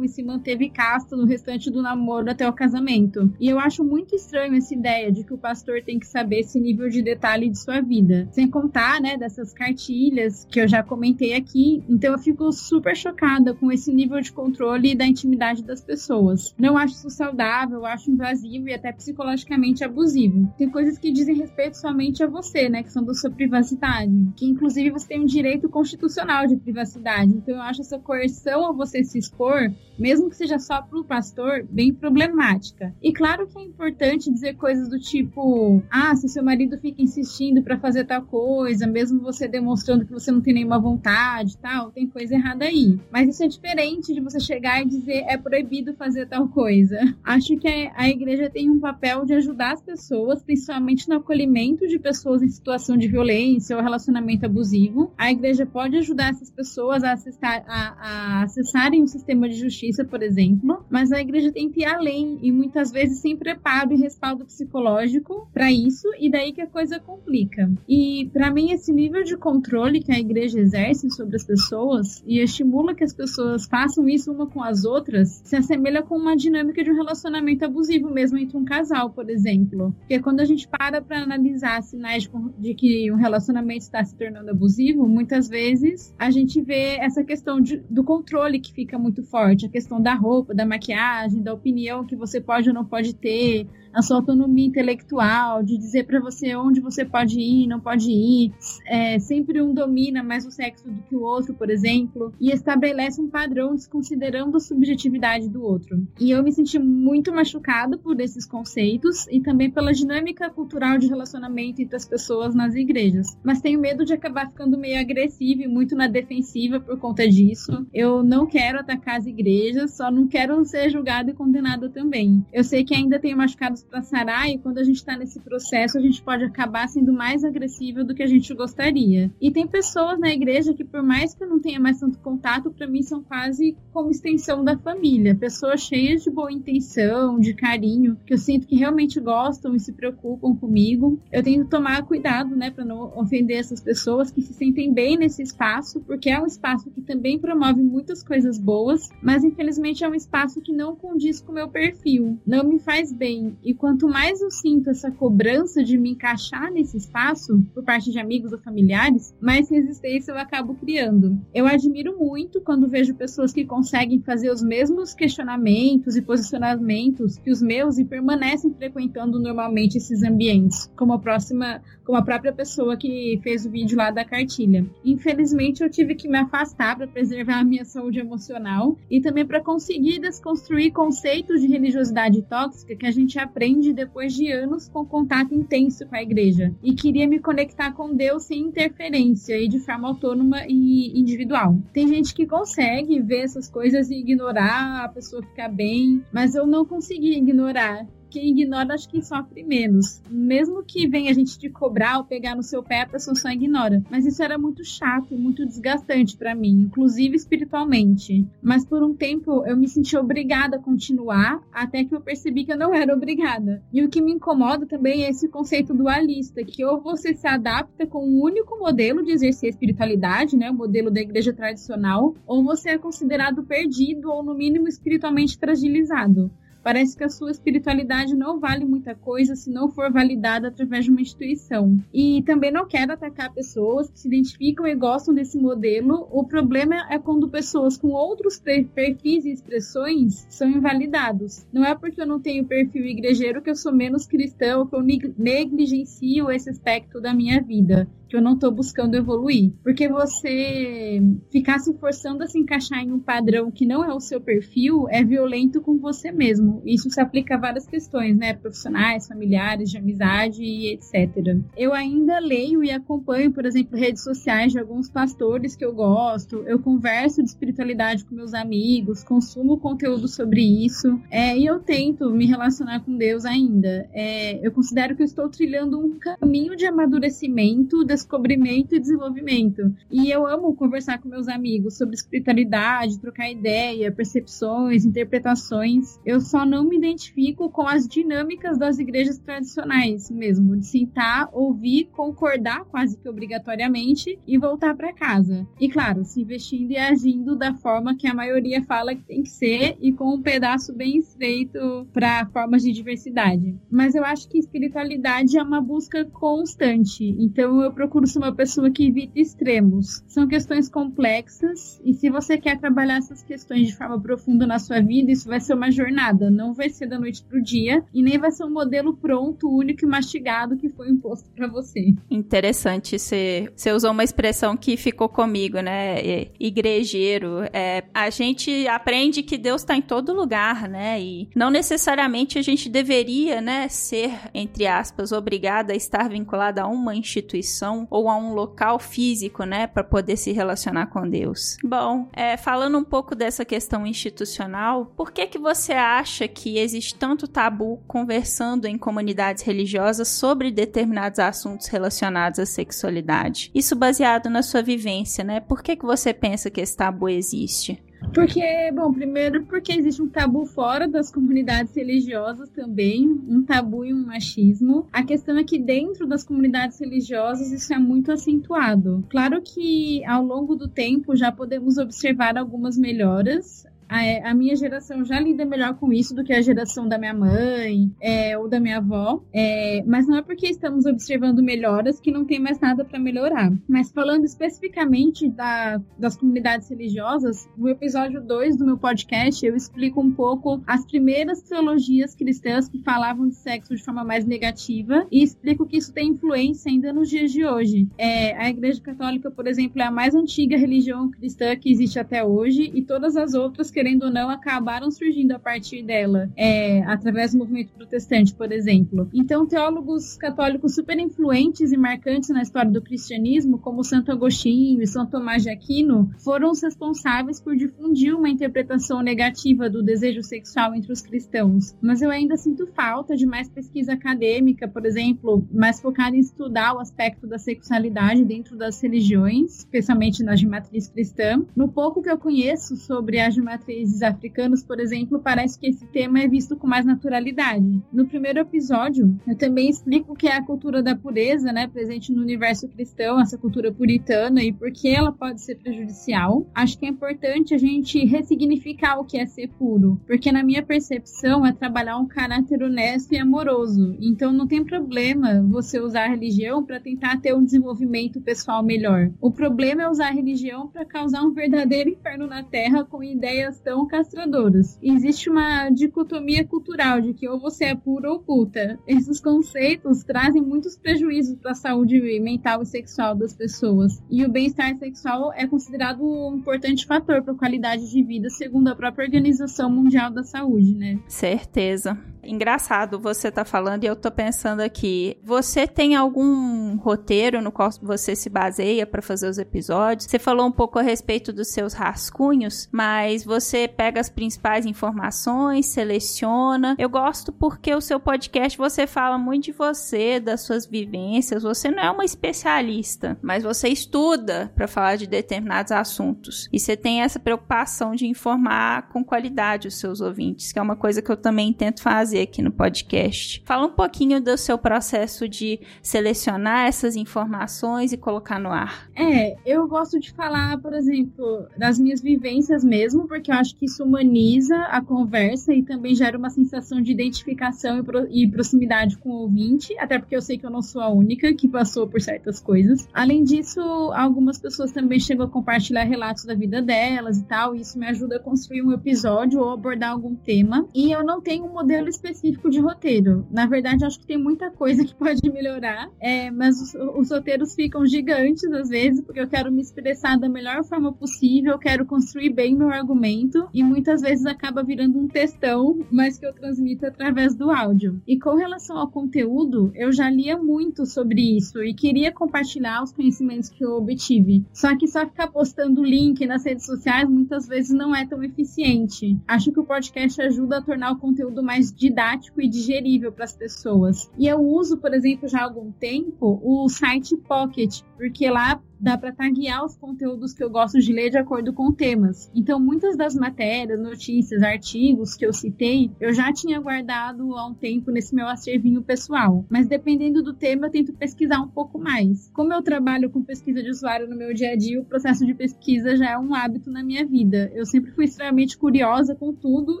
e 0.02 0.08
se 0.08 0.22
manteve 0.22 0.70
casto 0.70 1.16
no 1.16 1.24
restante 1.24 1.70
do 1.70 1.82
namoro 1.82 2.30
até 2.30 2.48
o 2.48 2.52
casamento. 2.52 3.32
E 3.40 3.48
eu 3.48 3.58
acho 3.58 3.84
muito 3.84 4.14
estranho 4.14 4.54
essa 4.54 4.74
ideia 4.74 5.10
de 5.12 5.24
que 5.24 5.34
o 5.34 5.38
pastor 5.38 5.82
tem 5.82 5.98
que 5.98 6.06
saber 6.06 6.40
esse 6.40 6.60
nível 6.60 6.88
de 6.88 7.02
detalhe 7.02 7.48
de 7.48 7.58
sua 7.58 7.80
vida. 7.80 8.28
Sem 8.32 8.48
contar 8.48 9.00
né, 9.00 9.16
dessas 9.16 9.52
cartilhas 9.52 10.46
que 10.50 10.60
eu 10.60 10.68
já 10.68 10.82
comentei 10.82 11.34
aqui. 11.34 11.82
Então 11.88 12.12
eu 12.12 12.18
fico 12.18 12.50
super 12.52 12.96
chocada 12.96 13.54
com 13.54 13.70
esse 13.70 13.92
nível 13.92 14.20
de 14.20 14.32
controle 14.32 14.94
da 14.94 15.06
intimidade 15.06 15.62
das 15.62 15.80
pessoas. 15.80 16.54
Não 16.58 16.76
acho 16.76 16.94
isso 16.94 17.10
saudável, 17.10 17.84
acho 17.84 18.10
invasivo 18.10 18.68
e 18.68 18.74
até 18.74 18.92
psicologicamente 18.92 19.84
abusivo. 19.84 20.52
Tem 20.56 20.68
coisas 20.68 20.98
que 20.98 21.12
dizem 21.12 21.36
respeito 21.36 21.76
somente 21.76 22.22
a 22.22 22.26
você, 22.26 22.68
né, 22.68 22.82
que 22.82 22.92
são 22.92 23.04
da 23.04 23.14
sua 23.14 23.30
privacidade, 23.30 24.12
que 24.36 24.46
inclusive 24.46 24.90
você 24.90 25.08
tem 25.08 25.20
um 25.20 25.26
direito 25.26 25.68
constitucional 25.68 26.46
de 26.46 26.56
privacidade. 26.56 27.32
Então 27.32 27.54
eu 27.54 27.62
acho 27.62 27.80
essa 27.80 27.98
coerção 27.98 28.66
a 28.66 28.72
você 28.72 29.04
se 29.04 29.18
expor, 29.28 29.72
mesmo 29.98 30.30
que 30.30 30.36
seja 30.36 30.58
só 30.58 30.80
para 30.80 30.98
o 30.98 31.04
pastor, 31.04 31.66
bem 31.68 31.92
problemática. 31.92 32.94
E 33.02 33.12
claro 33.12 33.46
que 33.46 33.58
é 33.58 33.62
importante 33.62 34.32
dizer 34.32 34.54
coisas 34.54 34.88
do 34.88 34.98
tipo: 34.98 35.82
"Ah, 35.90 36.14
se 36.16 36.28
seu 36.28 36.42
marido 36.42 36.78
fica 36.78 37.02
insistindo 37.02 37.62
para 37.62 37.78
fazer 37.78 38.04
tal 38.04 38.22
coisa, 38.22 38.86
mesmo 38.86 39.20
você 39.20 39.48
demonstrando 39.48 40.06
que 40.06 40.12
você 40.12 40.30
não 40.30 40.40
tem 40.40 40.54
nenhuma 40.54 40.78
vontade 40.78 41.56
tal, 41.58 41.90
tem 41.90 42.06
coisa 42.06 42.34
errada 42.34 42.64
aí. 42.64 42.98
Mas 43.10 43.28
isso 43.28 43.44
é 43.44 43.48
diferente 43.48 44.14
de 44.14 44.20
você 44.20 44.40
chegar 44.40 44.82
e 44.82 44.86
dizer 44.86 45.24
é 45.26 45.36
proibido 45.36 45.94
fazer 45.94 46.26
tal 46.26 46.48
coisa. 46.48 46.98
Acho 47.24 47.56
que 47.56 47.68
a 47.94 48.08
igreja 48.08 48.48
tem 48.48 48.70
um 48.70 48.80
papel 48.80 49.24
de 49.24 49.34
ajudar 49.34 49.72
as 49.72 49.82
pessoas, 49.82 50.42
principalmente 50.42 51.08
no 51.08 51.16
acolhimento 51.16 51.86
de 51.86 51.98
pessoas 51.98 52.42
em 52.42 52.48
situação 52.48 52.96
de 52.96 53.08
violência 53.08 53.76
ou 53.76 53.82
relacionamento 53.82 54.46
abusivo. 54.46 55.12
A 55.18 55.30
igreja 55.30 55.66
pode 55.66 55.96
ajudar 55.96 56.30
essas 56.30 56.50
pessoas 56.50 57.02
a, 57.02 57.12
acessar, 57.12 57.64
a, 57.66 57.96
a 57.98 58.42
acessarem 58.42 59.02
o 59.02 59.08
sistema 59.18 59.48
de 59.48 59.56
justiça, 59.56 60.04
por 60.04 60.22
exemplo, 60.22 60.84
mas 60.90 61.12
a 61.12 61.20
igreja 61.20 61.52
tem 61.52 61.70
que 61.70 61.80
ir 61.80 61.86
além 61.86 62.38
e 62.42 62.50
muitas 62.50 62.90
vezes 62.90 63.20
sem 63.20 63.36
preparo 63.36 63.92
e 63.92 63.96
respaldo 63.96 64.44
psicológico 64.44 65.48
para 65.52 65.70
isso, 65.70 66.08
e 66.18 66.30
daí 66.30 66.52
que 66.52 66.60
a 66.60 66.66
coisa 66.66 66.98
complica. 66.98 67.70
E 67.88 68.30
para 68.32 68.50
mim, 68.50 68.72
esse 68.72 68.92
nível 68.92 69.22
de 69.22 69.36
controle 69.36 70.00
que 70.00 70.12
a 70.12 70.18
igreja 70.18 70.58
exerce 70.58 71.10
sobre 71.10 71.36
as 71.36 71.44
pessoas 71.44 72.22
e 72.26 72.40
estimula 72.40 72.94
que 72.94 73.04
as 73.04 73.14
pessoas 73.14 73.66
façam 73.66 74.08
isso 74.08 74.32
uma 74.32 74.46
com 74.46 74.62
as 74.62 74.84
outras 74.84 75.40
se 75.44 75.56
assemelha 75.56 76.02
com 76.02 76.16
uma 76.16 76.36
dinâmica 76.36 76.82
de 76.82 76.90
um 76.90 76.94
relacionamento 76.94 77.64
abusivo 77.64 78.10
mesmo 78.10 78.38
entre 78.38 78.56
um 78.56 78.64
casal, 78.64 79.10
por 79.10 79.28
exemplo. 79.30 79.94
Porque 80.00 80.20
quando 80.20 80.40
a 80.40 80.44
gente 80.44 80.68
para 80.68 81.00
para 81.00 81.22
analisar 81.22 81.82
sinais 81.82 82.28
de, 82.58 82.74
que 82.74 83.10
um 83.10 83.16
relacionamento 83.16 83.82
está 83.82 84.04
se 84.04 84.14
tornando 84.14 84.50
abusivo, 84.50 85.08
muitas 85.08 85.48
vezes 85.48 86.14
a 86.18 86.30
gente 86.30 86.60
vê 86.60 86.96
essa 86.98 87.24
questão 87.24 87.60
de, 87.60 87.78
do 87.88 88.04
controle 88.04 88.60
que 88.60 88.72
fica 88.72 88.98
muito 88.98 89.07
forte, 89.22 89.66
a 89.66 89.68
questão 89.68 90.00
da 90.00 90.14
roupa, 90.14 90.54
da 90.54 90.66
maquiagem, 90.66 91.42
da 91.42 91.52
opinião 91.52 92.04
que 92.04 92.16
você 92.16 92.40
pode 92.40 92.68
ou 92.68 92.74
não 92.74 92.84
pode 92.84 93.14
ter, 93.14 93.66
a 93.92 94.02
sua 94.02 94.16
autonomia 94.18 94.66
intelectual, 94.66 95.62
de 95.62 95.76
dizer 95.76 96.04
para 96.04 96.20
você 96.20 96.54
onde 96.54 96.80
você 96.80 97.04
pode 97.04 97.40
ir, 97.40 97.66
não 97.66 97.80
pode 97.80 98.10
ir. 98.10 98.52
É, 98.86 99.18
sempre 99.18 99.60
um 99.62 99.72
domina 99.72 100.22
mais 100.22 100.46
o 100.46 100.50
sexo 100.50 100.90
do 100.90 101.02
que 101.02 101.16
o 101.16 101.22
outro, 101.22 101.54
por 101.54 101.70
exemplo, 101.70 102.32
e 102.40 102.50
estabelece 102.50 103.20
um 103.20 103.28
padrão 103.28 103.74
desconsiderando 103.74 104.56
a 104.56 104.60
subjetividade 104.60 105.48
do 105.48 105.62
outro. 105.62 106.06
E 106.20 106.30
eu 106.30 106.42
me 106.42 106.52
senti 106.52 106.78
muito 106.78 107.32
machucada 107.32 107.96
por 107.96 108.20
esses 108.20 108.44
conceitos 108.44 109.26
e 109.28 109.40
também 109.40 109.70
pela 109.70 109.92
dinâmica 109.92 110.50
cultural 110.50 110.98
de 110.98 111.08
relacionamento 111.08 111.82
entre 111.82 111.96
as 111.96 112.06
pessoas 112.06 112.54
nas 112.54 112.74
igrejas. 112.74 113.38
Mas 113.42 113.60
tenho 113.60 113.80
medo 113.80 114.04
de 114.04 114.12
acabar 114.12 114.48
ficando 114.48 114.78
meio 114.78 115.00
agressiva 115.00 115.62
e 115.62 115.68
muito 115.68 115.94
na 115.94 116.06
defensiva 116.06 116.80
por 116.80 116.98
conta 116.98 117.28
disso. 117.28 117.86
Eu 117.92 118.22
não 118.22 118.46
quero 118.46 118.80
atacar 118.80 119.18
as 119.18 119.26
igrejas, 119.26 119.96
só 119.96 120.10
não 120.10 120.26
quero 120.26 120.64
ser 120.64 120.90
julgada 120.90 121.30
e 121.30 121.34
condenada 121.34 121.88
também. 121.88 122.44
Eu 122.52 122.64
sei 122.64 122.84
que 122.84 122.94
ainda 122.94 123.18
tenho 123.18 123.36
machucado 123.36 123.77
para 123.82 124.02
sarar 124.02 124.48
e 124.48 124.58
quando 124.58 124.78
a 124.78 124.84
gente 124.84 124.96
está 124.96 125.16
nesse 125.16 125.40
processo, 125.40 125.98
a 125.98 126.00
gente 126.00 126.22
pode 126.22 126.44
acabar 126.44 126.88
sendo 126.88 127.12
mais 127.12 127.44
agressivo 127.44 128.04
do 128.04 128.14
que 128.14 128.22
a 128.22 128.26
gente 128.26 128.52
gostaria. 128.54 129.30
E 129.40 129.50
tem 129.50 129.66
pessoas 129.66 130.18
na 130.18 130.30
igreja 130.30 130.74
que, 130.74 130.84
por 130.84 131.02
mais 131.02 131.34
que 131.34 131.44
eu 131.44 131.48
não 131.48 131.60
tenha 131.60 131.80
mais 131.80 131.98
tanto 131.98 132.18
contato, 132.18 132.70
para 132.70 132.86
mim 132.86 133.02
são 133.02 133.22
quase 133.22 133.76
como 133.92 134.10
extensão 134.10 134.64
da 134.64 134.76
família. 134.78 135.34
Pessoas 135.34 135.80
cheias 135.80 136.22
de 136.22 136.30
boa 136.30 136.52
intenção, 136.52 137.38
de 137.38 137.54
carinho, 137.54 138.16
que 138.26 138.34
eu 138.34 138.38
sinto 138.38 138.66
que 138.66 138.76
realmente 138.76 139.20
gostam 139.20 139.74
e 139.74 139.80
se 139.80 139.92
preocupam 139.92 140.54
comigo. 140.54 141.20
Eu 141.32 141.42
tenho 141.42 141.64
que 141.64 141.70
tomar 141.70 142.02
cuidado, 142.02 142.54
né, 142.56 142.70
para 142.70 142.84
não 142.84 143.16
ofender 143.18 143.58
essas 143.58 143.80
pessoas 143.80 144.30
que 144.30 144.42
se 144.42 144.52
sentem 144.54 144.92
bem 144.92 145.16
nesse 145.16 145.42
espaço, 145.42 146.00
porque 146.00 146.30
é 146.30 146.40
um 146.40 146.46
espaço 146.46 146.90
que 146.90 147.00
também 147.00 147.38
promove 147.38 147.82
muitas 147.82 148.22
coisas 148.22 148.58
boas, 148.58 149.08
mas 149.22 149.44
infelizmente 149.44 150.04
é 150.04 150.08
um 150.08 150.14
espaço 150.14 150.60
que 150.60 150.72
não 150.72 150.96
condiz 150.96 151.40
com 151.40 151.52
o 151.52 151.54
meu 151.54 151.68
perfil, 151.68 152.38
não 152.46 152.64
me 152.64 152.78
faz 152.78 153.12
bem 153.12 153.56
e 153.68 153.74
quanto 153.74 154.08
mais 154.08 154.40
eu 154.40 154.50
sinto 154.50 154.88
essa 154.88 155.10
cobrança 155.10 155.84
de 155.84 155.98
me 155.98 156.12
encaixar 156.12 156.72
nesse 156.72 156.96
espaço, 156.96 157.62
por 157.74 157.84
parte 157.84 158.10
de 158.10 158.18
amigos 158.18 158.50
ou 158.50 158.58
familiares, 158.58 159.34
mais 159.38 159.68
resistência 159.68 160.32
eu 160.32 160.38
acabo 160.38 160.74
criando. 160.74 161.38
Eu 161.52 161.66
admiro 161.66 162.18
muito 162.18 162.62
quando 162.62 162.88
vejo 162.88 163.14
pessoas 163.14 163.52
que 163.52 163.66
conseguem 163.66 164.22
fazer 164.22 164.50
os 164.50 164.62
mesmos 164.62 165.12
questionamentos 165.12 166.16
e 166.16 166.22
posicionamentos 166.22 167.36
que 167.36 167.50
os 167.50 167.60
meus 167.60 167.98
e 167.98 168.06
permanecem 168.06 168.72
frequentando 168.72 169.38
normalmente 169.38 169.98
esses 169.98 170.22
ambientes, 170.22 170.90
como 170.96 171.12
a 171.12 171.18
próxima, 171.18 171.82
como 172.06 172.16
a 172.16 172.22
própria 172.22 172.54
pessoa 172.54 172.96
que 172.96 173.38
fez 173.42 173.66
o 173.66 173.70
vídeo 173.70 173.98
lá 173.98 174.10
da 174.10 174.24
cartilha. 174.24 174.86
Infelizmente, 175.04 175.82
eu 175.82 175.90
tive 175.90 176.14
que 176.14 176.26
me 176.26 176.38
afastar 176.38 176.96
para 176.96 177.06
preservar 177.06 177.58
a 177.58 177.64
minha 177.64 177.84
saúde 177.84 178.18
emocional 178.18 178.96
e 179.10 179.20
também 179.20 179.44
para 179.44 179.60
conseguir 179.60 180.20
desconstruir 180.20 180.90
conceitos 180.90 181.60
de 181.60 181.66
religiosidade 181.66 182.40
tóxica 182.48 182.96
que 182.96 183.04
a 183.04 183.10
gente 183.10 183.38
aprende 183.38 183.57
aprende 183.58 183.92
depois 183.92 184.34
de 184.34 184.52
anos 184.52 184.88
com 184.88 185.04
contato 185.04 185.52
intenso 185.52 186.06
com 186.06 186.14
a 186.14 186.22
igreja 186.22 186.72
e 186.80 186.94
queria 186.94 187.26
me 187.26 187.40
conectar 187.40 187.92
com 187.92 188.14
Deus 188.14 188.44
sem 188.44 188.60
interferência 188.60 189.58
e 189.58 189.66
de 189.66 189.80
forma 189.80 190.06
autônoma 190.06 190.64
e 190.68 191.18
individual. 191.18 191.76
Tem 191.92 192.06
gente 192.06 192.32
que 192.32 192.46
consegue 192.46 193.20
ver 193.20 193.40
essas 193.40 193.68
coisas 193.68 194.10
e 194.10 194.14
ignorar, 194.14 195.04
a 195.04 195.08
pessoa 195.08 195.42
ficar 195.42 195.68
bem, 195.68 196.22
mas 196.32 196.54
eu 196.54 196.68
não 196.68 196.84
consegui 196.84 197.36
ignorar 197.36 198.06
quem 198.28 198.50
ignora 198.50 198.94
acho 198.94 199.08
que 199.08 199.22
sofre 199.22 199.62
menos. 199.62 200.20
Mesmo 200.30 200.82
que 200.82 201.08
venha 201.08 201.30
a 201.30 201.34
gente 201.34 201.58
te 201.58 201.68
cobrar 201.68 202.18
ou 202.18 202.24
pegar 202.24 202.54
no 202.54 202.62
seu 202.62 202.82
pé, 202.82 203.02
a 203.02 203.08
pessoa 203.08 203.34
só 203.34 203.50
ignora. 203.50 204.02
Mas 204.10 204.26
isso 204.26 204.42
era 204.42 204.58
muito 204.58 204.84
chato 204.84 205.36
muito 205.38 205.64
desgastante 205.64 206.36
para 206.36 206.54
mim, 206.54 206.82
inclusive 206.82 207.36
espiritualmente. 207.36 208.46
Mas 208.62 208.84
por 208.84 209.02
um 209.02 209.14
tempo 209.14 209.64
eu 209.66 209.76
me 209.76 209.88
senti 209.88 210.16
obrigada 210.16 210.76
a 210.76 210.80
continuar, 210.80 211.62
até 211.72 212.04
que 212.04 212.14
eu 212.14 212.20
percebi 212.20 212.64
que 212.64 212.72
eu 212.72 212.78
não 212.78 212.94
era 212.94 213.14
obrigada. 213.14 213.82
E 213.92 214.02
o 214.04 214.08
que 214.08 214.20
me 214.20 214.32
incomoda 214.32 214.86
também 214.86 215.24
é 215.24 215.30
esse 215.30 215.48
conceito 215.48 215.94
dualista, 215.94 216.64
que 216.64 216.84
ou 216.84 217.00
você 217.00 217.34
se 217.34 217.46
adapta 217.46 218.06
com 218.06 218.24
um 218.24 218.42
único 218.42 218.78
modelo 218.78 219.24
de 219.24 219.32
exercer 219.32 219.70
espiritualidade, 219.70 220.56
né, 220.56 220.70
o 220.70 220.74
modelo 220.74 221.10
da 221.10 221.20
igreja 221.20 221.52
tradicional, 221.52 222.34
ou 222.46 222.62
você 222.62 222.90
é 222.90 222.98
considerado 222.98 223.62
perdido 223.64 224.30
ou 224.30 224.42
no 224.42 224.54
mínimo 224.54 224.88
espiritualmente 224.88 225.56
fragilizado. 225.56 226.50
Parece 226.82 227.16
que 227.16 227.24
a 227.24 227.28
sua 227.28 227.50
espiritualidade 227.50 228.34
não 228.34 228.58
vale 228.58 228.84
muita 228.84 229.14
coisa 229.14 229.54
se 229.54 229.70
não 229.70 229.90
for 229.90 230.12
validada 230.12 230.68
através 230.68 231.04
de 231.04 231.10
uma 231.10 231.20
instituição. 231.20 231.98
E 232.12 232.42
também 232.42 232.70
não 232.70 232.86
quero 232.86 233.12
atacar 233.12 233.52
pessoas 233.52 234.10
que 234.10 234.20
se 234.20 234.28
identificam 234.28 234.86
e 234.86 234.94
gostam 234.94 235.34
desse 235.34 235.58
modelo. 235.58 236.28
O 236.30 236.44
problema 236.44 237.06
é 237.10 237.18
quando 237.18 237.48
pessoas 237.48 237.96
com 237.96 238.08
outros 238.08 238.58
perfis 238.58 239.44
e 239.44 239.50
expressões 239.50 240.46
são 240.48 240.68
invalidados. 240.68 241.66
Não 241.72 241.84
é 241.84 241.94
porque 241.94 242.20
eu 242.20 242.26
não 242.26 242.40
tenho 242.40 242.64
perfil 242.64 243.04
igrejeiro 243.04 243.62
que 243.62 243.70
eu 243.70 243.76
sou 243.76 243.92
menos 243.92 244.26
cristão, 244.26 244.86
que 244.86 244.94
eu 244.94 245.02
negligencio 245.36 246.50
esse 246.50 246.70
aspecto 246.70 247.20
da 247.20 247.34
minha 247.34 247.62
vida 247.62 248.08
que 248.28 248.36
eu 248.36 248.42
não 248.42 248.54
estou 248.54 248.70
buscando 248.70 249.14
evoluir. 249.14 249.72
Porque 249.82 250.08
você 250.08 251.20
ficar 251.50 251.78
se 251.78 251.92
forçando 251.94 252.42
a 252.42 252.46
se 252.46 252.58
encaixar 252.58 253.00
em 253.00 253.12
um 253.12 253.18
padrão 253.18 253.70
que 253.70 253.86
não 253.86 254.04
é 254.04 254.12
o 254.12 254.20
seu 254.20 254.40
perfil 254.40 255.06
é 255.08 255.24
violento 255.24 255.80
com 255.80 255.98
você 255.98 256.30
mesmo. 256.30 256.82
Isso 256.84 257.10
se 257.10 257.20
aplica 257.20 257.54
a 257.54 257.58
várias 257.58 257.86
questões, 257.86 258.36
né? 258.36 258.54
Profissionais, 258.54 259.26
familiares, 259.26 259.90
de 259.90 259.98
amizade 259.98 260.62
e 260.62 260.92
etc. 260.92 261.58
Eu 261.76 261.94
ainda 261.94 262.38
leio 262.38 262.84
e 262.84 262.90
acompanho, 262.90 263.52
por 263.52 263.64
exemplo, 263.64 263.98
redes 263.98 264.22
sociais 264.22 264.72
de 264.72 264.78
alguns 264.78 265.10
pastores 265.10 265.74
que 265.74 265.84
eu 265.84 265.94
gosto. 265.94 266.62
Eu 266.66 266.78
converso 266.78 267.42
de 267.42 267.48
espiritualidade 267.48 268.24
com 268.24 268.34
meus 268.34 268.54
amigos, 268.54 269.24
consumo 269.24 269.78
conteúdo 269.78 270.28
sobre 270.28 270.60
isso. 270.60 271.20
É, 271.30 271.56
e 271.56 271.66
eu 271.66 271.80
tento 271.80 272.30
me 272.30 272.46
relacionar 272.46 273.00
com 273.00 273.16
Deus 273.16 273.44
ainda. 273.44 274.08
É, 274.12 274.66
eu 274.66 274.72
considero 274.72 275.16
que 275.16 275.22
eu 275.22 275.26
estou 275.26 275.48
trilhando 275.48 275.98
um 275.98 276.18
caminho 276.18 276.76
de 276.76 276.86
amadurecimento 276.86 278.04
descobrimento 278.18 278.94
e 278.94 279.00
desenvolvimento. 279.00 279.94
E 280.10 280.30
eu 280.30 280.46
amo 280.46 280.74
conversar 280.74 281.18
com 281.18 281.28
meus 281.28 281.48
amigos 281.48 281.96
sobre 281.96 282.14
espiritualidade, 282.14 283.20
trocar 283.20 283.50
ideia, 283.50 284.12
percepções, 284.12 285.04
interpretações. 285.04 286.18
Eu 286.24 286.40
só 286.40 286.66
não 286.66 286.84
me 286.84 286.96
identifico 286.96 287.70
com 287.70 287.86
as 287.86 288.06
dinâmicas 288.06 288.78
das 288.78 288.98
igrejas 288.98 289.38
tradicionais 289.38 290.30
mesmo, 290.30 290.76
de 290.76 290.86
sentar, 290.86 291.48
ouvir, 291.52 292.08
concordar 292.12 292.84
quase 292.86 293.16
que 293.16 293.28
obrigatoriamente 293.28 294.38
e 294.46 294.58
voltar 294.58 294.96
para 294.96 295.12
casa. 295.12 295.66
E 295.80 295.88
claro, 295.88 296.24
se 296.24 296.42
investindo 296.42 296.90
e 296.90 296.96
agindo 296.96 297.56
da 297.56 297.74
forma 297.74 298.16
que 298.16 298.26
a 298.26 298.34
maioria 298.34 298.82
fala 298.82 299.14
que 299.14 299.22
tem 299.22 299.42
que 299.42 299.50
ser 299.50 299.96
e 300.00 300.12
com 300.12 300.34
um 300.34 300.42
pedaço 300.42 300.94
bem 300.94 301.18
estreito 301.18 302.06
para 302.12 302.46
formas 302.46 302.82
de 302.82 302.92
diversidade. 302.92 303.76
Mas 303.90 304.14
eu 304.14 304.24
acho 304.24 304.48
que 304.48 304.58
espiritualidade 304.58 305.56
é 305.56 305.62
uma 305.62 305.80
busca 305.80 306.24
constante. 306.24 307.24
Então 307.38 307.80
eu 307.82 307.92
procuro 308.08 308.26
ser 308.26 308.38
uma 308.38 308.54
pessoa 308.54 308.90
que 308.90 309.06
evita 309.06 309.38
extremos. 309.38 310.24
São 310.26 310.48
questões 310.48 310.88
complexas 310.88 312.00
e 312.02 312.14
se 312.14 312.30
você 312.30 312.56
quer 312.56 312.80
trabalhar 312.80 313.18
essas 313.18 313.42
questões 313.42 313.88
de 313.88 313.96
forma 313.96 314.18
profunda 314.18 314.66
na 314.66 314.78
sua 314.78 315.00
vida, 315.00 315.30
isso 315.30 315.46
vai 315.46 315.60
ser 315.60 315.74
uma 315.74 315.90
jornada, 315.90 316.50
não 316.50 316.72
vai 316.72 316.88
ser 316.88 317.06
da 317.06 317.18
noite 317.18 317.44
pro 317.44 317.62
dia 317.62 318.02
e 318.14 318.22
nem 318.22 318.38
vai 318.38 318.50
ser 318.50 318.64
um 318.64 318.70
modelo 318.70 319.14
pronto, 319.14 319.68
único 319.68 320.06
e 320.06 320.08
mastigado 320.08 320.78
que 320.78 320.88
foi 320.88 321.10
imposto 321.10 321.50
para 321.50 321.68
você. 321.68 322.14
Interessante, 322.30 323.18
você, 323.18 323.70
você 323.76 323.92
usou 323.92 324.10
uma 324.10 324.24
expressão 324.24 324.74
que 324.74 324.96
ficou 324.96 325.28
comigo, 325.28 325.80
né? 325.80 326.18
É, 326.20 326.50
igrejeiro. 326.58 327.64
É, 327.74 328.04
a 328.14 328.30
gente 328.30 328.88
aprende 328.88 329.42
que 329.42 329.58
Deus 329.58 329.82
está 329.82 329.94
em 329.94 330.02
todo 330.02 330.32
lugar, 330.32 330.88
né? 330.88 331.20
E 331.20 331.50
não 331.54 331.70
necessariamente 331.70 332.58
a 332.58 332.62
gente 332.62 332.88
deveria, 332.88 333.60
né, 333.60 333.86
ser, 333.88 334.32
entre 334.54 334.86
aspas, 334.86 335.30
obrigada 335.30 335.92
a 335.92 335.96
estar 335.96 336.28
vinculada 336.30 336.82
a 336.82 336.86
uma 336.86 337.14
instituição 337.14 337.97
ou 338.10 338.28
a 338.28 338.36
um 338.36 338.52
local 338.52 338.98
físico, 338.98 339.64
né, 339.64 339.86
para 339.86 340.04
poder 340.04 340.36
se 340.36 340.52
relacionar 340.52 341.06
com 341.06 341.28
Deus. 341.28 341.76
Bom, 341.82 342.28
é, 342.32 342.56
falando 342.56 342.98
um 342.98 343.04
pouco 343.04 343.34
dessa 343.34 343.64
questão 343.64 344.06
institucional, 344.06 345.06
por 345.16 345.32
que 345.32 345.46
que 345.46 345.58
você 345.58 345.92
acha 345.92 346.46
que 346.46 346.78
existe 346.78 347.14
tanto 347.14 347.48
tabu 347.48 348.02
conversando 348.06 348.86
em 348.86 348.98
comunidades 348.98 349.62
religiosas 349.62 350.28
sobre 350.28 350.70
determinados 350.70 351.38
assuntos 351.38 351.86
relacionados 351.88 352.58
à 352.58 352.66
sexualidade? 352.66 353.70
Isso 353.74 353.96
baseado 353.96 354.50
na 354.50 354.62
sua 354.62 354.82
vivência, 354.82 355.42
né? 355.42 355.60
Por 355.60 355.82
que 355.82 355.96
que 355.96 356.04
você 356.04 356.32
pensa 356.32 356.70
que 356.70 356.80
esse 356.80 356.96
tabu 356.96 357.28
existe? 357.28 358.02
Porque, 358.34 358.62
bom, 358.94 359.12
primeiro 359.12 359.64
porque 359.64 359.92
existe 359.92 360.22
um 360.22 360.28
tabu 360.28 360.64
fora 360.66 361.08
das 361.08 361.30
comunidades 361.30 361.94
religiosas 361.94 362.68
também, 362.70 363.26
um 363.48 363.62
tabu 363.62 364.04
e 364.04 364.12
um 364.12 364.26
machismo. 364.26 365.08
A 365.12 365.22
questão 365.22 365.56
é 365.58 365.64
que 365.64 365.78
dentro 365.78 366.26
das 366.26 366.44
comunidades 366.44 367.00
religiosas 367.00 367.72
isso 367.72 367.92
é 367.92 367.98
muito 367.98 368.30
acentuado. 368.30 369.24
Claro 369.30 369.60
que 369.62 370.24
ao 370.24 370.44
longo 370.44 370.76
do 370.76 370.88
tempo 370.88 371.34
já 371.34 371.50
podemos 371.50 371.98
observar 371.98 372.56
algumas 372.56 372.96
melhoras 372.96 373.87
a, 374.08 374.50
a, 374.50 374.54
minha 374.54 374.74
geração 374.74 375.24
já 375.24 375.38
lida 375.38 375.64
melhor 375.64 375.94
com 375.94 376.12
isso 376.12 376.34
do 376.34 376.44
que 376.44 376.52
a 376.52 376.62
geração 376.62 377.08
da 377.08 377.18
minha 377.18 377.34
mãe 377.34 378.10
é, 378.20 378.56
ou 378.56 378.68
da 378.68 378.80
minha 378.80 378.98
avó. 378.98 379.42
É, 379.52 380.02
mas 380.06 380.26
não 380.26 380.38
é 380.38 380.42
porque 380.42 380.66
estamos 380.66 381.06
observando 381.06 381.62
melhoras 381.62 382.20
que 382.20 382.30
não 382.30 382.44
tem 382.44 382.58
mais 382.58 382.80
nada 382.80 383.04
para 383.04 383.18
melhorar. 383.18 383.72
Mas 383.88 384.10
falando 384.10 384.44
especificamente 384.44 385.48
da, 385.48 386.00
das 386.18 386.36
comunidades 386.36 386.88
religiosas, 386.88 387.68
no 387.76 387.88
episódio 387.88 388.40
2 388.40 388.76
do 388.76 388.86
meu 388.86 388.98
podcast, 388.98 389.64
eu 389.64 389.76
explico 389.76 390.20
um 390.20 390.32
pouco 390.32 390.82
as 390.86 391.04
primeiras 391.04 391.62
teologias 391.62 392.34
cristãs 392.34 392.88
que 392.88 393.02
falavam 393.02 393.48
de 393.48 393.56
sexo 393.56 393.94
de 393.94 394.02
forma 394.02 394.24
mais 394.24 394.44
negativa 394.44 395.26
e 395.30 395.42
explico 395.42 395.86
que 395.86 395.98
isso 395.98 396.12
tem 396.12 396.30
influência 396.30 396.90
ainda 396.90 397.12
nos 397.12 397.28
dias 397.28 397.52
de 397.52 397.64
hoje. 397.64 398.08
É, 398.16 398.56
a 398.56 398.68
Igreja 398.70 399.00
Católica, 399.00 399.50
por 399.50 399.66
exemplo, 399.66 400.00
é 400.00 400.04
a 400.04 400.10
mais 400.10 400.34
antiga 400.34 400.76
religião 400.76 401.30
cristã 401.30 401.76
que 401.76 401.90
existe 401.90 402.18
até 402.18 402.44
hoje 402.44 402.90
e 402.94 403.02
todas 403.02 403.36
as 403.36 403.54
outras 403.54 403.90
querendo 403.98 404.26
ou 404.26 404.30
não, 404.30 404.48
acabaram 404.48 405.10
surgindo 405.10 405.50
a 405.50 405.58
partir 405.58 406.04
dela, 406.04 406.48
é, 406.56 407.02
através 407.02 407.50
do 407.50 407.58
movimento 407.58 407.92
protestante, 407.94 408.54
por 408.54 408.70
exemplo. 408.70 409.28
Então, 409.34 409.66
teólogos 409.66 410.36
católicos 410.36 410.94
super 410.94 411.18
influentes 411.18 411.90
e 411.90 411.96
marcantes 411.96 412.48
na 412.50 412.62
história 412.62 412.92
do 412.92 413.02
cristianismo, 413.02 413.76
como 413.76 414.04
Santo 414.04 414.30
Agostinho 414.30 415.02
e 415.02 415.06
São 415.08 415.26
Tomás 415.26 415.64
de 415.64 415.70
Aquino, 415.70 416.30
foram 416.38 416.70
os 416.70 416.80
responsáveis 416.80 417.60
por 417.60 417.74
difundir 417.74 418.36
uma 418.36 418.48
interpretação 418.48 419.20
negativa 419.20 419.90
do 419.90 420.00
desejo 420.00 420.44
sexual 420.44 420.94
entre 420.94 421.12
os 421.12 421.20
cristãos. 421.20 421.92
Mas 422.00 422.22
eu 422.22 422.30
ainda 422.30 422.56
sinto 422.56 422.86
falta 422.94 423.36
de 423.36 423.46
mais 423.46 423.68
pesquisa 423.68 424.12
acadêmica, 424.12 424.86
por 424.86 425.04
exemplo, 425.06 425.66
mais 425.72 426.00
focada 426.00 426.36
em 426.36 426.38
estudar 426.38 426.94
o 426.94 427.00
aspecto 427.00 427.48
da 427.48 427.58
sexualidade 427.58 428.44
dentro 428.44 428.76
das 428.76 429.02
religiões, 429.02 429.78
especialmente 429.78 430.44
na 430.44 430.54
de 430.54 430.68
matriz 430.68 431.08
cristã. 431.08 431.66
No 431.74 431.88
pouco 431.88 432.22
que 432.22 432.30
eu 432.30 432.38
conheço 432.38 432.94
sobre 432.94 433.40
a 433.40 433.48
de 433.48 433.60
países 433.88 434.20
africanos, 434.20 434.84
por 434.84 435.00
exemplo, 435.00 435.40
parece 435.40 435.80
que 435.80 435.86
esse 435.86 436.06
tema 436.08 436.40
é 436.40 436.46
visto 436.46 436.76
com 436.76 436.86
mais 436.86 437.06
naturalidade. 437.06 438.02
No 438.12 438.26
primeiro 438.26 438.58
episódio, 438.58 439.34
eu 439.46 439.56
também 439.56 439.88
explico 439.88 440.34
o 440.34 440.36
que 440.36 440.46
é 440.46 440.54
a 440.54 440.62
cultura 440.62 441.02
da 441.02 441.16
pureza, 441.16 441.72
né, 441.72 441.88
presente 441.88 442.30
no 442.30 442.42
universo 442.42 442.86
cristão, 442.86 443.40
essa 443.40 443.56
cultura 443.56 443.90
puritana 443.90 444.62
e 444.62 444.74
por 444.74 444.92
que 444.92 445.08
ela 445.08 445.32
pode 445.32 445.62
ser 445.62 445.76
prejudicial. 445.76 446.66
Acho 446.74 446.98
que 446.98 447.06
é 447.06 447.08
importante 447.08 447.74
a 447.74 447.78
gente 447.78 448.22
ressignificar 448.26 449.18
o 449.18 449.24
que 449.24 449.38
é 449.38 449.46
ser 449.46 449.68
puro, 449.68 450.20
porque 450.26 450.52
na 450.52 450.62
minha 450.62 450.82
percepção 450.82 451.64
é 451.64 451.72
trabalhar 451.72 452.18
um 452.18 452.28
caráter 452.28 452.82
honesto 452.82 453.32
e 453.32 453.38
amoroso. 453.38 454.18
Então 454.20 454.52
não 454.52 454.66
tem 454.66 454.84
problema 454.84 455.62
você 455.62 455.98
usar 455.98 456.24
a 456.26 456.30
religião 456.30 456.84
para 456.84 457.00
tentar 457.00 457.40
ter 457.40 457.54
um 457.54 457.64
desenvolvimento 457.64 458.38
pessoal 458.38 458.82
melhor. 458.82 459.30
O 459.40 459.50
problema 459.50 460.02
é 460.02 460.10
usar 460.10 460.28
a 460.28 460.32
religião 460.32 460.88
para 460.88 461.06
causar 461.06 461.42
um 461.42 461.54
verdadeiro 461.54 462.10
inferno 462.10 462.46
na 462.46 462.62
terra 462.62 463.02
com 463.02 463.24
ideias 463.24 463.77
tão 463.78 464.06
castradoras. 464.06 464.98
Existe 465.02 465.50
uma 465.50 465.88
dicotomia 465.90 466.64
cultural 466.64 467.20
de 467.20 467.34
que 467.34 467.48
ou 467.48 467.58
você 467.58 467.86
é 467.86 467.94
puro 467.94 468.30
ou 468.32 468.40
puta. 468.40 468.98
Esses 469.06 469.40
conceitos 469.40 470.24
trazem 470.24 470.62
muitos 470.62 470.96
prejuízos 470.96 471.56
para 471.58 471.72
a 471.72 471.74
saúde 471.74 472.20
mental 472.40 472.82
e 472.82 472.86
sexual 472.86 473.34
das 473.34 473.54
pessoas. 473.54 474.22
E 474.30 474.44
o 474.44 474.50
bem-estar 474.50 474.96
sexual 474.96 475.52
é 475.54 475.66
considerado 475.66 476.22
um 476.22 476.56
importante 476.56 477.06
fator 477.06 477.42
para 477.42 477.52
a 477.52 477.56
qualidade 477.56 478.10
de 478.10 478.22
vida, 478.22 478.50
segundo 478.50 478.88
a 478.88 478.96
própria 478.96 479.24
Organização 479.24 479.90
Mundial 479.90 480.30
da 480.30 480.42
Saúde, 480.42 480.94
né? 480.94 481.18
Certeza. 481.28 482.18
Engraçado 482.48 483.18
você 483.18 483.50
tá 483.50 483.62
falando 483.62 484.04
e 484.04 484.06
eu 484.06 484.16
tô 484.16 484.30
pensando 484.30 484.80
aqui. 484.80 485.38
Você 485.44 485.86
tem 485.86 486.16
algum 486.16 486.96
roteiro 486.96 487.60
no 487.60 487.70
qual 487.70 487.90
você 488.02 488.34
se 488.34 488.48
baseia 488.48 489.06
para 489.06 489.20
fazer 489.20 489.48
os 489.48 489.58
episódios? 489.58 490.30
Você 490.30 490.38
falou 490.38 490.66
um 490.66 490.72
pouco 490.72 490.98
a 490.98 491.02
respeito 491.02 491.52
dos 491.52 491.68
seus 491.68 491.92
rascunhos, 491.92 492.88
mas 492.90 493.44
você 493.44 493.86
pega 493.86 494.18
as 494.18 494.30
principais 494.30 494.86
informações, 494.86 495.86
seleciona. 495.86 496.96
Eu 496.98 497.10
gosto 497.10 497.52
porque 497.52 497.94
o 497.94 498.00
seu 498.00 498.18
podcast 498.18 498.78
você 498.78 499.06
fala 499.06 499.36
muito 499.36 499.64
de 499.64 499.72
você, 499.72 500.40
das 500.40 500.62
suas 500.62 500.86
vivências. 500.86 501.62
Você 501.62 501.90
não 501.90 502.02
é 502.02 502.10
uma 502.10 502.24
especialista, 502.24 503.38
mas 503.42 503.62
você 503.62 503.88
estuda 503.88 504.72
para 504.74 504.88
falar 504.88 505.16
de 505.16 505.26
determinados 505.26 505.92
assuntos. 505.92 506.66
E 506.72 506.80
você 506.80 506.96
tem 506.96 507.20
essa 507.20 507.38
preocupação 507.38 508.14
de 508.14 508.26
informar 508.26 509.08
com 509.10 509.22
qualidade 509.22 509.88
os 509.88 509.98
seus 509.98 510.22
ouvintes, 510.22 510.72
que 510.72 510.78
é 510.78 510.82
uma 510.82 510.96
coisa 510.96 511.20
que 511.20 511.30
eu 511.30 511.36
também 511.36 511.72
tento 511.74 512.02
fazer 512.02 512.37
trazer 512.38 512.42
aqui 512.42 512.62
no 512.62 512.70
podcast. 512.70 513.62
Fala 513.64 513.86
um 513.86 513.90
pouquinho 513.90 514.40
do 514.40 514.56
seu 514.56 514.78
processo 514.78 515.48
de 515.48 515.80
selecionar 516.02 516.86
essas 516.86 517.16
informações 517.16 518.12
e 518.12 518.16
colocar 518.16 518.58
no 518.58 518.70
ar. 518.70 519.08
É, 519.16 519.56
eu 519.66 519.86
gosto 519.88 520.20
de 520.20 520.32
falar, 520.32 520.78
por 520.78 520.94
exemplo, 520.94 521.66
das 521.76 521.98
minhas 521.98 522.20
vivências 522.20 522.84
mesmo, 522.84 523.26
porque 523.26 523.50
eu 523.50 523.56
acho 523.56 523.74
que 523.76 523.86
isso 523.86 524.04
humaniza 524.04 524.76
a 524.84 525.02
conversa 525.02 525.72
e 525.72 525.82
também 525.82 526.14
gera 526.14 526.38
uma 526.38 526.50
sensação 526.50 527.00
de 527.00 527.12
identificação 527.12 528.04
e 528.30 528.46
proximidade 528.46 529.16
com 529.18 529.30
o 529.30 529.42
ouvinte, 529.42 529.96
até 529.98 530.18
porque 530.18 530.36
eu 530.36 530.42
sei 530.42 530.58
que 530.58 530.66
eu 530.66 530.70
não 530.70 530.82
sou 530.82 531.00
a 531.00 531.08
única 531.08 531.52
que 531.54 531.68
passou 531.68 532.06
por 532.06 532.20
certas 532.20 532.60
coisas. 532.60 533.08
Além 533.12 533.42
disso, 533.42 533.80
algumas 534.14 534.58
pessoas 534.58 534.92
também 534.92 535.18
chegam 535.18 535.46
a 535.46 535.50
compartilhar 535.50 536.04
relatos 536.04 536.44
da 536.44 536.54
vida 536.54 536.80
delas 536.80 537.38
e 537.38 537.44
tal, 537.44 537.74
e 537.74 537.80
isso 537.80 537.98
me 537.98 538.06
ajuda 538.06 538.36
a 538.36 538.40
construir 538.40 538.82
um 538.82 538.92
episódio 538.92 539.60
ou 539.60 539.70
abordar 539.70 540.12
algum 540.12 540.34
tema. 540.34 540.86
E 540.94 541.10
eu 541.10 541.24
não 541.24 541.40
tenho 541.40 541.64
um 541.64 541.72
modelo 541.72 542.08
específico 542.18 542.68
de 542.68 542.80
roteiro. 542.80 543.46
Na 543.50 543.66
verdade, 543.66 544.04
acho 544.04 544.18
que 544.20 544.26
tem 544.26 544.38
muita 544.38 544.70
coisa 544.70 545.04
que 545.04 545.14
pode 545.14 545.40
melhorar, 545.50 546.10
é, 546.20 546.50
mas 546.50 546.80
os, 546.80 546.94
os 546.94 547.30
roteiros 547.30 547.74
ficam 547.74 548.04
gigantes 548.04 548.64
às 548.72 548.88
vezes, 548.88 549.20
porque 549.22 549.40
eu 549.40 549.48
quero 549.48 549.70
me 549.70 549.80
expressar 549.80 550.38
da 550.38 550.48
melhor 550.48 550.84
forma 550.84 551.12
possível, 551.12 551.72
eu 551.72 551.78
quero 551.78 552.04
construir 552.04 552.50
bem 552.50 552.74
meu 552.74 552.90
argumento, 552.90 553.68
e 553.72 553.82
muitas 553.82 554.20
vezes 554.20 554.44
acaba 554.46 554.82
virando 554.82 555.18
um 555.18 555.28
textão, 555.28 556.04
mas 556.10 556.38
que 556.38 556.46
eu 556.46 556.52
transmito 556.52 557.06
através 557.06 557.54
do 557.54 557.70
áudio. 557.70 558.20
E 558.26 558.38
com 558.38 558.54
relação 558.54 558.98
ao 558.98 559.10
conteúdo, 559.10 559.92
eu 559.94 560.12
já 560.12 560.28
lia 560.28 560.56
muito 560.56 561.06
sobre 561.06 561.56
isso 561.56 561.82
e 561.82 561.94
queria 561.94 562.32
compartilhar 562.32 563.02
os 563.02 563.12
conhecimentos 563.12 563.68
que 563.68 563.84
eu 563.84 563.92
obtive. 563.92 564.64
Só 564.72 564.96
que 564.96 565.06
só 565.06 565.26
ficar 565.26 565.48
postando 565.48 566.02
link 566.02 566.44
nas 566.46 566.64
redes 566.64 566.86
sociais 566.86 567.28
muitas 567.28 567.66
vezes 567.66 567.92
não 567.92 568.14
é 568.14 568.26
tão 568.26 568.42
eficiente. 568.42 569.38
Acho 569.46 569.72
que 569.72 569.80
o 569.80 569.84
podcast 569.84 570.40
ajuda 570.40 570.78
a 570.78 570.82
tornar 570.82 571.12
o 571.12 571.18
conteúdo 571.18 571.62
mais 571.62 571.92
didático 572.08 572.60
e 572.60 572.68
digerível 572.68 573.30
para 573.30 573.44
as 573.44 573.56
pessoas. 573.56 574.30
E 574.38 574.46
eu 574.46 574.60
uso, 574.60 574.98
por 574.98 575.12
exemplo, 575.14 575.48
já 575.48 575.60
há 575.60 575.64
algum 575.64 575.92
tempo, 575.92 576.60
o 576.62 576.88
site 576.88 577.36
Pocket, 577.36 578.00
porque 578.16 578.50
lá 578.50 578.80
dá 579.00 579.16
para 579.16 579.32
taguear 579.32 579.84
os 579.84 579.96
conteúdos 579.96 580.52
que 580.52 580.62
eu 580.62 580.70
gosto 580.70 580.98
de 580.98 581.12
ler 581.12 581.30
de 581.30 581.38
acordo 581.38 581.72
com 581.72 581.92
temas. 581.92 582.50
Então, 582.54 582.80
muitas 582.80 583.16
das 583.16 583.34
matérias, 583.34 584.00
notícias, 584.00 584.62
artigos 584.62 585.34
que 585.34 585.46
eu 585.46 585.52
citei, 585.52 586.10
eu 586.20 586.32
já 586.32 586.52
tinha 586.52 586.80
guardado 586.80 587.54
há 587.54 587.66
um 587.66 587.74
tempo 587.74 588.10
nesse 588.10 588.34
meu 588.34 588.46
acervinho 588.48 589.02
pessoal. 589.02 589.64
Mas 589.68 589.88
dependendo 589.88 590.42
do 590.42 590.54
tema, 590.54 590.86
eu 590.86 590.90
tento 590.90 591.12
pesquisar 591.12 591.60
um 591.60 591.68
pouco 591.68 591.98
mais. 591.98 592.50
Como 592.52 592.72
eu 592.72 592.82
trabalho 592.82 593.30
com 593.30 593.42
pesquisa 593.42 593.82
de 593.82 593.90
usuário 593.90 594.28
no 594.28 594.36
meu 594.36 594.52
dia 594.52 594.72
a 594.72 594.76
dia, 594.76 595.00
o 595.00 595.04
processo 595.04 595.46
de 595.46 595.54
pesquisa 595.54 596.16
já 596.16 596.32
é 596.32 596.38
um 596.38 596.54
hábito 596.54 596.90
na 596.90 597.02
minha 597.02 597.26
vida. 597.26 597.70
Eu 597.74 597.86
sempre 597.86 598.10
fui 598.12 598.24
extremamente 598.24 598.76
curiosa 598.76 599.34
com 599.34 599.52
tudo 599.52 600.00